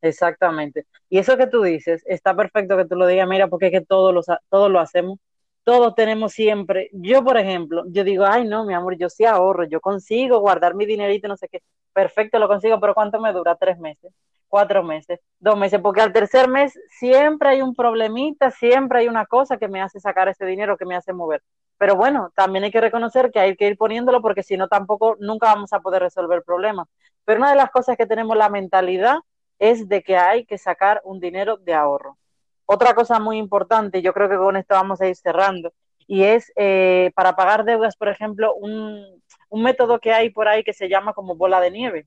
Exactamente. 0.00 0.86
Y 1.10 1.18
eso 1.18 1.36
que 1.36 1.48
tú 1.48 1.62
dices, 1.62 2.04
está 2.06 2.36
perfecto 2.36 2.76
que 2.76 2.84
tú 2.84 2.94
lo 2.94 3.08
digas, 3.08 3.28
mira, 3.28 3.48
porque 3.48 3.66
es 3.66 3.72
que 3.72 3.80
todos 3.80 4.14
lo, 4.14 4.22
todos 4.48 4.70
lo 4.70 4.78
hacemos, 4.78 5.18
todos 5.64 5.96
tenemos 5.96 6.32
siempre, 6.32 6.88
yo 6.92 7.24
por 7.24 7.38
ejemplo, 7.38 7.82
yo 7.88 8.04
digo, 8.04 8.26
ay 8.26 8.46
no, 8.46 8.64
mi 8.64 8.74
amor, 8.74 8.96
yo 8.96 9.08
sí 9.08 9.24
ahorro, 9.24 9.64
yo 9.64 9.80
consigo 9.80 10.38
guardar 10.38 10.76
mi 10.76 10.86
dinerito, 10.86 11.26
no 11.26 11.36
sé 11.36 11.48
qué, 11.48 11.64
perfecto, 11.92 12.38
lo 12.38 12.46
consigo, 12.46 12.78
pero 12.78 12.94
¿cuánto 12.94 13.20
me 13.20 13.32
dura? 13.32 13.56
Tres 13.56 13.76
meses 13.80 14.12
cuatro 14.48 14.82
meses, 14.82 15.20
dos 15.38 15.56
meses, 15.56 15.80
porque 15.80 16.00
al 16.00 16.12
tercer 16.12 16.48
mes 16.48 16.78
siempre 16.98 17.50
hay 17.50 17.62
un 17.62 17.74
problemita, 17.74 18.50
siempre 18.50 19.00
hay 19.00 19.08
una 19.08 19.26
cosa 19.26 19.58
que 19.58 19.68
me 19.68 19.82
hace 19.82 20.00
sacar 20.00 20.28
ese 20.28 20.46
dinero, 20.46 20.76
que 20.76 20.86
me 20.86 20.96
hace 20.96 21.12
mover. 21.12 21.42
Pero 21.78 21.96
bueno, 21.96 22.30
también 22.34 22.64
hay 22.64 22.70
que 22.70 22.80
reconocer 22.80 23.30
que 23.30 23.40
hay 23.40 23.56
que 23.56 23.66
ir 23.66 23.76
poniéndolo 23.76 24.22
porque 24.22 24.42
si 24.42 24.56
no 24.56 24.68
tampoco 24.68 25.16
nunca 25.20 25.46
vamos 25.46 25.72
a 25.72 25.80
poder 25.80 26.02
resolver 26.02 26.38
el 26.38 26.44
problema. 26.44 26.86
Pero 27.24 27.40
una 27.40 27.50
de 27.50 27.56
las 27.56 27.70
cosas 27.70 27.96
que 27.96 28.06
tenemos 28.06 28.36
la 28.36 28.48
mentalidad 28.48 29.18
es 29.58 29.88
de 29.88 30.02
que 30.02 30.16
hay 30.16 30.46
que 30.46 30.58
sacar 30.58 31.00
un 31.04 31.20
dinero 31.20 31.56
de 31.58 31.74
ahorro. 31.74 32.18
Otra 32.66 32.94
cosa 32.94 33.18
muy 33.20 33.38
importante, 33.38 34.02
yo 34.02 34.12
creo 34.12 34.28
que 34.28 34.36
con 34.36 34.56
esto 34.56 34.74
vamos 34.74 35.00
a 35.00 35.06
ir 35.06 35.16
cerrando, 35.16 35.72
y 36.08 36.24
es 36.24 36.52
eh, 36.56 37.12
para 37.14 37.36
pagar 37.36 37.64
deudas, 37.64 37.96
por 37.96 38.08
ejemplo, 38.08 38.54
un, 38.54 39.04
un 39.48 39.62
método 39.62 40.00
que 40.00 40.12
hay 40.12 40.30
por 40.30 40.48
ahí 40.48 40.64
que 40.64 40.72
se 40.72 40.88
llama 40.88 41.12
como 41.14 41.36
bola 41.36 41.60
de 41.60 41.70
nieve 41.70 42.06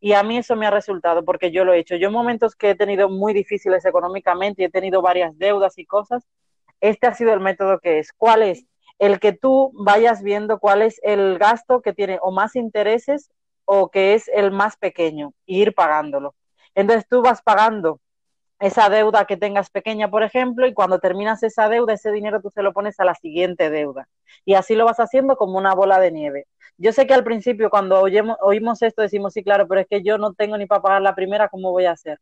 y 0.00 0.12
a 0.12 0.22
mí 0.22 0.38
eso 0.38 0.56
me 0.56 0.66
ha 0.66 0.70
resultado 0.70 1.24
porque 1.24 1.50
yo 1.50 1.64
lo 1.64 1.72
he 1.72 1.78
hecho. 1.78 1.96
Yo 1.96 2.08
en 2.08 2.14
momentos 2.14 2.54
que 2.54 2.70
he 2.70 2.74
tenido 2.74 3.08
muy 3.08 3.32
difíciles 3.32 3.84
económicamente 3.84 4.62
y 4.62 4.64
he 4.66 4.70
tenido 4.70 5.02
varias 5.02 5.36
deudas 5.38 5.78
y 5.78 5.86
cosas, 5.86 6.24
este 6.80 7.06
ha 7.06 7.14
sido 7.14 7.32
el 7.32 7.40
método 7.40 7.78
que 7.78 7.98
es. 7.98 8.12
¿Cuál 8.12 8.42
es? 8.42 8.66
El 8.98 9.20
que 9.20 9.32
tú 9.32 9.72
vayas 9.74 10.22
viendo 10.22 10.58
cuál 10.58 10.82
es 10.82 11.00
el 11.02 11.38
gasto 11.38 11.82
que 11.82 11.92
tiene 11.92 12.18
o 12.22 12.30
más 12.30 12.56
intereses 12.56 13.30
o 13.64 13.90
que 13.90 14.14
es 14.14 14.28
el 14.28 14.50
más 14.52 14.76
pequeño 14.76 15.32
e 15.46 15.54
ir 15.54 15.74
pagándolo. 15.74 16.34
Entonces 16.74 17.06
tú 17.08 17.22
vas 17.22 17.42
pagando 17.42 18.00
esa 18.58 18.88
deuda 18.88 19.26
que 19.26 19.36
tengas 19.36 19.70
pequeña, 19.70 20.10
por 20.10 20.22
ejemplo, 20.22 20.66
y 20.66 20.72
cuando 20.72 20.98
terminas 20.98 21.42
esa 21.42 21.68
deuda, 21.68 21.92
ese 21.92 22.10
dinero 22.10 22.40
tú 22.40 22.50
se 22.50 22.62
lo 22.62 22.72
pones 22.72 22.98
a 23.00 23.04
la 23.04 23.14
siguiente 23.14 23.68
deuda. 23.70 24.08
Y 24.44 24.54
así 24.54 24.74
lo 24.74 24.86
vas 24.86 24.98
haciendo 24.98 25.36
como 25.36 25.58
una 25.58 25.74
bola 25.74 25.98
de 25.98 26.12
nieve. 26.12 26.46
Yo 26.78 26.92
sé 26.92 27.06
que 27.06 27.14
al 27.14 27.24
principio 27.24 27.70
cuando 27.70 28.00
oímos 28.00 28.82
esto 28.82 29.02
decimos, 29.02 29.32
sí, 29.32 29.42
claro, 29.42 29.66
pero 29.66 29.80
es 29.80 29.86
que 29.88 30.02
yo 30.02 30.18
no 30.18 30.34
tengo 30.34 30.58
ni 30.58 30.66
para 30.66 30.82
pagar 30.82 31.02
la 31.02 31.14
primera, 31.14 31.48
¿cómo 31.48 31.70
voy 31.72 31.86
a 31.86 31.92
hacer? 31.92 32.20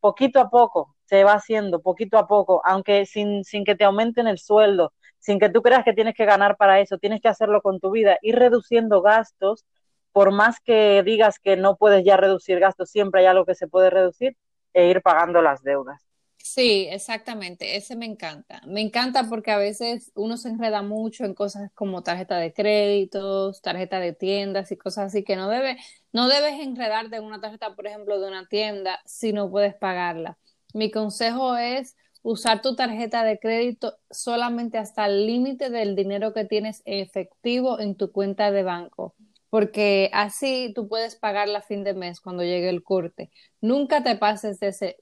Poquito 0.00 0.40
a 0.40 0.50
poco 0.50 0.94
se 1.04 1.24
va 1.24 1.34
haciendo, 1.34 1.82
poquito 1.82 2.18
a 2.18 2.28
poco, 2.28 2.62
aunque 2.64 3.06
sin, 3.06 3.44
sin 3.44 3.64
que 3.64 3.74
te 3.74 3.84
aumenten 3.84 4.26
el 4.28 4.38
sueldo, 4.38 4.92
sin 5.18 5.38
que 5.40 5.48
tú 5.50 5.62
creas 5.62 5.84
que 5.84 5.92
tienes 5.92 6.14
que 6.14 6.24
ganar 6.24 6.56
para 6.56 6.80
eso, 6.80 6.98
tienes 6.98 7.20
que 7.20 7.28
hacerlo 7.28 7.62
con 7.62 7.80
tu 7.80 7.90
vida, 7.90 8.18
ir 8.22 8.36
reduciendo 8.36 9.02
gastos, 9.02 9.64
por 10.12 10.32
más 10.32 10.60
que 10.60 11.02
digas 11.04 11.38
que 11.40 11.56
no 11.56 11.76
puedes 11.76 12.04
ya 12.04 12.16
reducir 12.16 12.60
gastos, 12.60 12.90
siempre 12.90 13.20
hay 13.22 13.26
algo 13.26 13.44
que 13.44 13.54
se 13.54 13.68
puede 13.68 13.90
reducir, 13.90 14.36
e 14.72 14.88
ir 14.88 15.02
pagando 15.02 15.42
las 15.42 15.62
deudas. 15.62 16.05
Sí, 16.48 16.86
exactamente, 16.90 17.76
ese 17.76 17.96
me 17.96 18.06
encanta. 18.06 18.60
Me 18.66 18.80
encanta 18.80 19.28
porque 19.28 19.50
a 19.50 19.58
veces 19.58 20.12
uno 20.14 20.36
se 20.36 20.48
enreda 20.48 20.80
mucho 20.82 21.24
en 21.24 21.34
cosas 21.34 21.70
como 21.74 22.02
tarjeta 22.02 22.36
de 22.38 22.52
créditos, 22.52 23.60
tarjeta 23.62 23.98
de 24.00 24.12
tiendas 24.12 24.70
y 24.70 24.76
cosas 24.76 25.06
así 25.06 25.24
que 25.24 25.34
no 25.36 25.48
debe, 25.48 25.76
no 26.12 26.28
debes 26.28 26.60
enredarte 26.60 27.16
en 27.16 27.24
una 27.24 27.40
tarjeta, 27.40 27.74
por 27.74 27.86
ejemplo, 27.88 28.20
de 28.20 28.28
una 28.28 28.46
tienda 28.48 29.00
si 29.06 29.32
no 29.32 29.50
puedes 29.50 29.74
pagarla. 29.74 30.38
Mi 30.72 30.90
consejo 30.90 31.56
es 31.56 31.96
usar 32.22 32.62
tu 32.62 32.76
tarjeta 32.76 33.24
de 33.24 33.38
crédito 33.40 33.98
solamente 34.10 34.78
hasta 34.78 35.06
el 35.06 35.26
límite 35.26 35.68
del 35.70 35.96
dinero 35.96 36.32
que 36.32 36.44
tienes 36.44 36.80
efectivo 36.84 37.80
en 37.80 37.96
tu 37.96 38.12
cuenta 38.12 38.50
de 38.52 38.62
banco 38.62 39.14
porque 39.50 40.10
así 40.12 40.72
tú 40.74 40.88
puedes 40.88 41.16
pagarla 41.16 41.58
a 41.58 41.62
fin 41.62 41.84
de 41.84 41.94
mes 41.94 42.20
cuando 42.20 42.42
llegue 42.42 42.68
el 42.68 42.82
corte. 42.82 43.30
Nunca 43.60 44.02
te 44.02 44.16
pases 44.16 44.58
de 44.60 44.68
ese, 44.68 44.96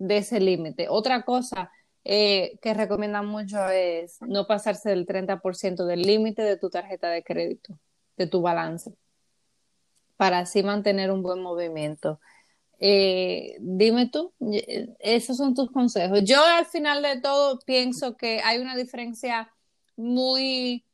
de 0.00 0.16
ese 0.16 0.40
límite. 0.40 0.88
Otra 0.88 1.22
cosa 1.22 1.70
eh, 2.02 2.58
que 2.60 2.74
recomiendan 2.74 3.26
mucho 3.26 3.68
es 3.68 4.20
no 4.22 4.48
pasarse 4.48 4.88
del 4.90 5.06
30% 5.06 5.84
del 5.84 6.02
límite 6.02 6.42
de 6.42 6.56
tu 6.56 6.70
tarjeta 6.70 7.08
de 7.10 7.22
crédito, 7.22 7.78
de 8.16 8.26
tu 8.26 8.40
balance, 8.40 8.92
para 10.16 10.40
así 10.40 10.64
mantener 10.64 11.12
un 11.12 11.22
buen 11.22 11.40
movimiento. 11.40 12.20
Eh, 12.80 13.56
dime 13.60 14.08
tú, 14.10 14.32
esos 14.98 15.36
son 15.36 15.54
tus 15.54 15.70
consejos. 15.70 16.22
Yo 16.24 16.42
al 16.44 16.66
final 16.66 17.02
de 17.02 17.20
todo 17.20 17.60
pienso 17.60 18.16
que 18.16 18.40
hay 18.42 18.58
una 18.58 18.74
diferencia 18.74 19.52
muy 19.96 20.84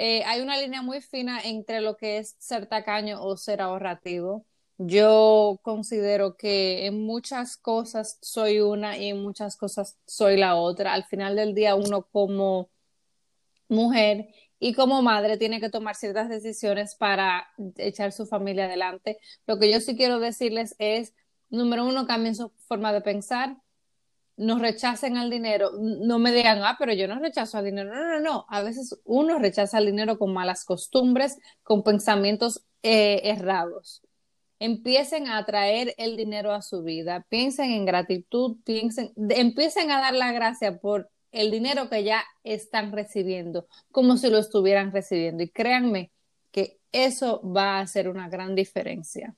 eh, 0.00 0.22
hay 0.26 0.40
una 0.42 0.56
línea 0.56 0.80
muy 0.80 1.00
fina 1.00 1.40
entre 1.42 1.80
lo 1.80 1.96
que 1.96 2.18
es 2.18 2.36
ser 2.38 2.66
tacaño 2.66 3.22
o 3.22 3.36
ser 3.36 3.60
ahorrativo. 3.60 4.46
Yo 4.78 5.58
considero 5.62 6.36
que 6.36 6.86
en 6.86 7.02
muchas 7.04 7.56
cosas 7.56 8.18
soy 8.22 8.60
una 8.60 8.96
y 8.96 9.08
en 9.08 9.20
muchas 9.22 9.56
cosas 9.56 9.98
soy 10.06 10.36
la 10.36 10.54
otra. 10.54 10.94
Al 10.94 11.04
final 11.04 11.34
del 11.34 11.54
día, 11.54 11.74
uno 11.74 12.02
como 12.12 12.70
mujer 13.68 14.28
y 14.60 14.74
como 14.74 15.02
madre 15.02 15.36
tiene 15.36 15.60
que 15.60 15.70
tomar 15.70 15.96
ciertas 15.96 16.28
decisiones 16.28 16.94
para 16.94 17.48
echar 17.76 18.12
su 18.12 18.26
familia 18.26 18.66
adelante. 18.66 19.18
Lo 19.46 19.58
que 19.58 19.70
yo 19.72 19.80
sí 19.80 19.96
quiero 19.96 20.20
decirles 20.20 20.76
es, 20.78 21.12
número 21.50 21.84
uno, 21.84 22.06
cambien 22.06 22.36
su 22.36 22.50
forma 22.68 22.92
de 22.92 23.00
pensar, 23.00 23.56
no 24.36 24.60
rechacen 24.60 25.16
al 25.16 25.30
dinero, 25.30 25.72
no 25.80 26.20
me 26.20 26.32
digan, 26.32 26.62
ah, 26.62 26.76
pero 26.78 26.92
yo 26.92 27.08
no 27.08 27.18
rechazo 27.18 27.58
al 27.58 27.64
dinero. 27.64 27.92
No, 27.92 28.04
no, 28.04 28.20
no. 28.20 28.46
A 28.48 28.62
veces 28.62 29.00
uno 29.04 29.40
rechaza 29.40 29.78
al 29.78 29.86
dinero 29.86 30.18
con 30.18 30.32
malas 30.32 30.64
costumbres, 30.64 31.38
con 31.64 31.82
pensamientos 31.82 32.64
eh, 32.84 33.22
errados 33.24 34.02
empiecen 34.60 35.28
a 35.28 35.38
atraer 35.38 35.94
el 35.98 36.16
dinero 36.16 36.52
a 36.52 36.62
su 36.62 36.82
vida, 36.82 37.24
piensen 37.28 37.70
en 37.70 37.84
gratitud, 37.84 38.56
piensen, 38.64 39.12
empiecen 39.30 39.90
a 39.90 40.00
dar 40.00 40.14
la 40.14 40.32
gracia 40.32 40.78
por 40.78 41.08
el 41.30 41.50
dinero 41.50 41.88
que 41.88 42.04
ya 42.04 42.24
están 42.42 42.92
recibiendo, 42.92 43.66
como 43.92 44.16
si 44.16 44.30
lo 44.30 44.38
estuvieran 44.38 44.92
recibiendo. 44.92 45.42
Y 45.42 45.50
créanme 45.50 46.10
que 46.50 46.78
eso 46.92 47.42
va 47.42 47.78
a 47.78 47.80
hacer 47.80 48.08
una 48.08 48.28
gran 48.28 48.54
diferencia. 48.54 49.34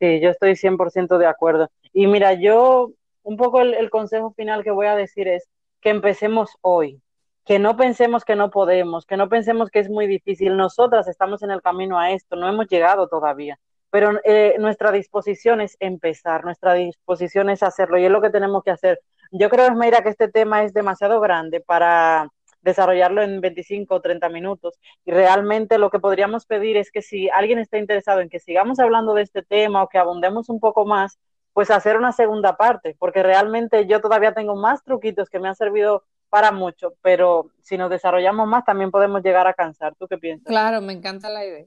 Sí, 0.00 0.20
yo 0.20 0.30
estoy 0.30 0.52
100% 0.56 1.18
de 1.18 1.26
acuerdo. 1.26 1.70
Y 1.92 2.06
mira, 2.06 2.34
yo 2.34 2.92
un 3.22 3.36
poco 3.36 3.60
el 3.60 3.90
consejo 3.90 4.32
final 4.32 4.64
que 4.64 4.70
voy 4.70 4.86
a 4.86 4.96
decir 4.96 5.28
es 5.28 5.48
que 5.80 5.90
empecemos 5.90 6.56
hoy, 6.62 7.02
que 7.44 7.58
no 7.58 7.76
pensemos 7.76 8.24
que 8.24 8.36
no 8.36 8.50
podemos, 8.50 9.06
que 9.06 9.16
no 9.16 9.28
pensemos 9.28 9.70
que 9.70 9.80
es 9.80 9.90
muy 9.90 10.06
difícil. 10.06 10.56
Nosotras 10.56 11.08
estamos 11.08 11.42
en 11.42 11.50
el 11.50 11.62
camino 11.62 11.98
a 11.98 12.12
esto, 12.12 12.36
no 12.36 12.48
hemos 12.48 12.68
llegado 12.68 13.08
todavía 13.08 13.58
pero 13.90 14.20
eh, 14.24 14.56
nuestra 14.58 14.92
disposición 14.92 15.60
es 15.60 15.76
empezar, 15.80 16.44
nuestra 16.44 16.74
disposición 16.74 17.50
es 17.50 17.62
hacerlo 17.62 17.98
y 17.98 18.04
es 18.04 18.10
lo 18.10 18.20
que 18.20 18.30
tenemos 18.30 18.62
que 18.62 18.70
hacer. 18.70 19.00
Yo 19.30 19.48
creo, 19.50 19.66
Esmeira, 19.66 20.02
que 20.02 20.10
este 20.10 20.28
tema 20.28 20.64
es 20.64 20.72
demasiado 20.72 21.20
grande 21.20 21.60
para 21.60 22.28
desarrollarlo 22.60 23.22
en 23.22 23.40
25 23.40 23.94
o 23.94 24.00
30 24.00 24.28
minutos 24.28 24.78
y 25.04 25.12
realmente 25.12 25.78
lo 25.78 25.90
que 25.90 26.00
podríamos 26.00 26.44
pedir 26.44 26.76
es 26.76 26.90
que 26.90 27.02
si 27.02 27.28
alguien 27.30 27.58
está 27.58 27.78
interesado 27.78 28.20
en 28.20 28.28
que 28.28 28.40
sigamos 28.40 28.78
hablando 28.78 29.14
de 29.14 29.22
este 29.22 29.42
tema 29.42 29.82
o 29.82 29.88
que 29.88 29.98
abundemos 29.98 30.48
un 30.48 30.60
poco 30.60 30.84
más, 30.84 31.18
pues 31.52 31.70
hacer 31.70 31.96
una 31.96 32.12
segunda 32.12 32.56
parte, 32.56 32.94
porque 32.98 33.22
realmente 33.22 33.86
yo 33.86 34.00
todavía 34.00 34.32
tengo 34.32 34.54
más 34.54 34.82
truquitos 34.84 35.28
que 35.28 35.40
me 35.40 35.48
han 35.48 35.56
servido 35.56 36.04
para 36.28 36.52
mucho, 36.52 36.94
pero 37.02 37.50
si 37.62 37.78
nos 37.78 37.90
desarrollamos 37.90 38.46
más 38.46 38.64
también 38.64 38.90
podemos 38.90 39.22
llegar 39.22 39.46
a 39.46 39.54
cansar. 39.54 39.94
¿Tú 39.96 40.06
qué 40.06 40.18
piensas? 40.18 40.46
Claro, 40.46 40.80
me 40.80 40.92
encanta 40.92 41.28
la 41.30 41.44
idea. 41.44 41.66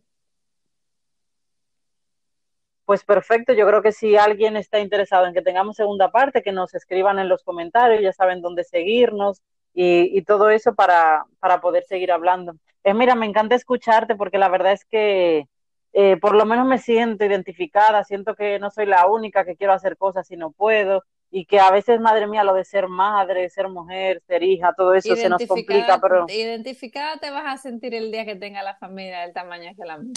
Pues 2.92 3.06
perfecto, 3.06 3.54
yo 3.54 3.66
creo 3.66 3.82
que 3.82 3.94
si 3.94 4.18
alguien 4.18 4.58
está 4.58 4.82
interesado 4.82 5.26
en 5.26 5.34
que 5.34 5.42
tengamos 5.42 5.78
segunda 5.78 6.12
parte, 6.12 6.42
que 6.42 6.52
nos 6.52 6.74
escriban 6.74 7.20
en 7.20 7.30
los 7.30 7.42
comentarios, 7.42 8.02
ya 8.02 8.12
saben 8.12 8.42
dónde 8.42 8.66
seguirnos 8.66 9.42
y, 9.74 10.22
todo 10.24 10.50
eso 10.50 10.76
para, 10.76 11.24
para, 11.40 11.62
poder 11.62 11.86
seguir 11.86 12.12
hablando. 12.12 12.54
Es 12.84 12.94
mira, 12.94 13.16
me 13.16 13.26
encanta 13.26 13.56
escucharte 13.56 14.16
porque 14.16 14.38
la 14.38 14.50
verdad 14.50 14.74
es 14.74 14.84
que 14.84 15.48
eh, 15.94 16.18
por 16.18 16.36
lo 16.36 16.46
menos 16.46 16.68
me 16.68 16.80
siento 16.80 17.24
identificada, 17.24 18.04
siento 18.04 18.36
que 18.36 18.60
no 18.60 18.70
soy 18.70 18.88
la 18.88 19.08
única 19.08 19.46
que 19.46 19.56
quiero 19.56 19.72
hacer 19.72 19.96
cosas 19.96 20.30
y 20.30 20.36
no 20.36 20.52
puedo 20.52 21.06
y 21.30 21.46
que 21.46 21.62
a 21.62 21.72
veces, 21.72 22.02
madre 22.02 22.28
mía, 22.28 22.44
lo 22.44 22.54
de 22.54 22.66
ser 22.66 22.90
madre, 22.90 23.48
ser 23.48 23.70
mujer, 23.70 24.22
ser 24.28 24.44
hija, 24.44 24.74
todo 24.76 24.94
eso 24.96 25.16
se 25.16 25.30
nos 25.30 25.48
complica, 25.48 25.98
pero... 26.02 26.26
Identificada 26.28 27.20
te 27.22 27.32
vas 27.32 27.46
a 27.46 27.56
sentir 27.56 27.96
el 27.96 28.12
día 28.12 28.26
que 28.26 28.36
tenga 28.36 28.62
la 28.64 28.76
familia 28.76 29.22
del 29.22 29.32
tamaño 29.32 29.72
que 29.78 29.86
la 29.86 29.98
mía. 29.98 30.12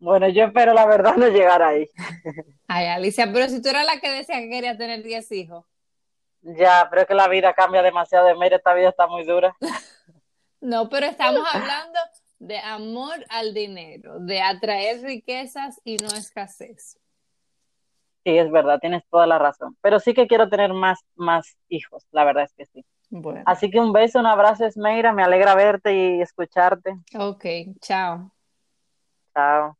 Bueno, 0.00 0.28
yo 0.28 0.44
espero 0.44 0.72
la 0.72 0.86
verdad 0.86 1.14
no 1.16 1.28
llegar 1.28 1.62
ahí. 1.62 1.88
Ay, 2.66 2.86
Alicia, 2.86 3.30
pero 3.32 3.48
si 3.48 3.60
tú 3.60 3.68
eras 3.68 3.84
la 3.84 4.00
que 4.00 4.10
decía 4.10 4.38
que 4.38 4.48
quería 4.48 4.76
tener 4.76 5.02
10 5.02 5.30
hijos. 5.32 5.66
Ya, 6.42 6.86
pero 6.88 7.02
es 7.02 7.08
que 7.08 7.14
la 7.14 7.28
vida 7.28 7.52
cambia 7.52 7.82
demasiado. 7.82 8.26
De 8.26 8.34
mira, 8.34 8.56
esta 8.56 8.72
vida 8.72 8.88
está 8.88 9.06
muy 9.06 9.24
dura. 9.24 9.54
no, 10.60 10.88
pero 10.88 11.06
estamos 11.06 11.44
hablando 11.52 11.98
de 12.38 12.58
amor 12.58 13.24
al 13.28 13.52
dinero, 13.52 14.18
de 14.20 14.40
atraer 14.40 15.02
riquezas 15.02 15.80
y 15.84 15.96
no 15.98 16.08
escasez. 16.08 16.98
Sí, 18.24 18.38
es 18.38 18.50
verdad, 18.50 18.78
tienes 18.80 19.02
toda 19.10 19.26
la 19.26 19.38
razón. 19.38 19.76
Pero 19.82 20.00
sí 20.00 20.14
que 20.14 20.26
quiero 20.26 20.48
tener 20.48 20.72
más, 20.72 21.00
más 21.14 21.56
hijos, 21.68 22.06
la 22.10 22.24
verdad 22.24 22.44
es 22.44 22.54
que 22.54 22.64
sí. 22.66 22.84
Bueno. 23.10 23.42
Así 23.44 23.70
que 23.70 23.80
un 23.80 23.92
beso, 23.92 24.20
un 24.20 24.26
abrazo, 24.26 24.64
Esmeira. 24.64 25.12
Me 25.12 25.24
alegra 25.24 25.54
verte 25.56 25.92
y 25.92 26.22
escucharte. 26.22 26.94
Ok, 27.18 27.44
chao. 27.80 28.32
Chao. 29.34 29.79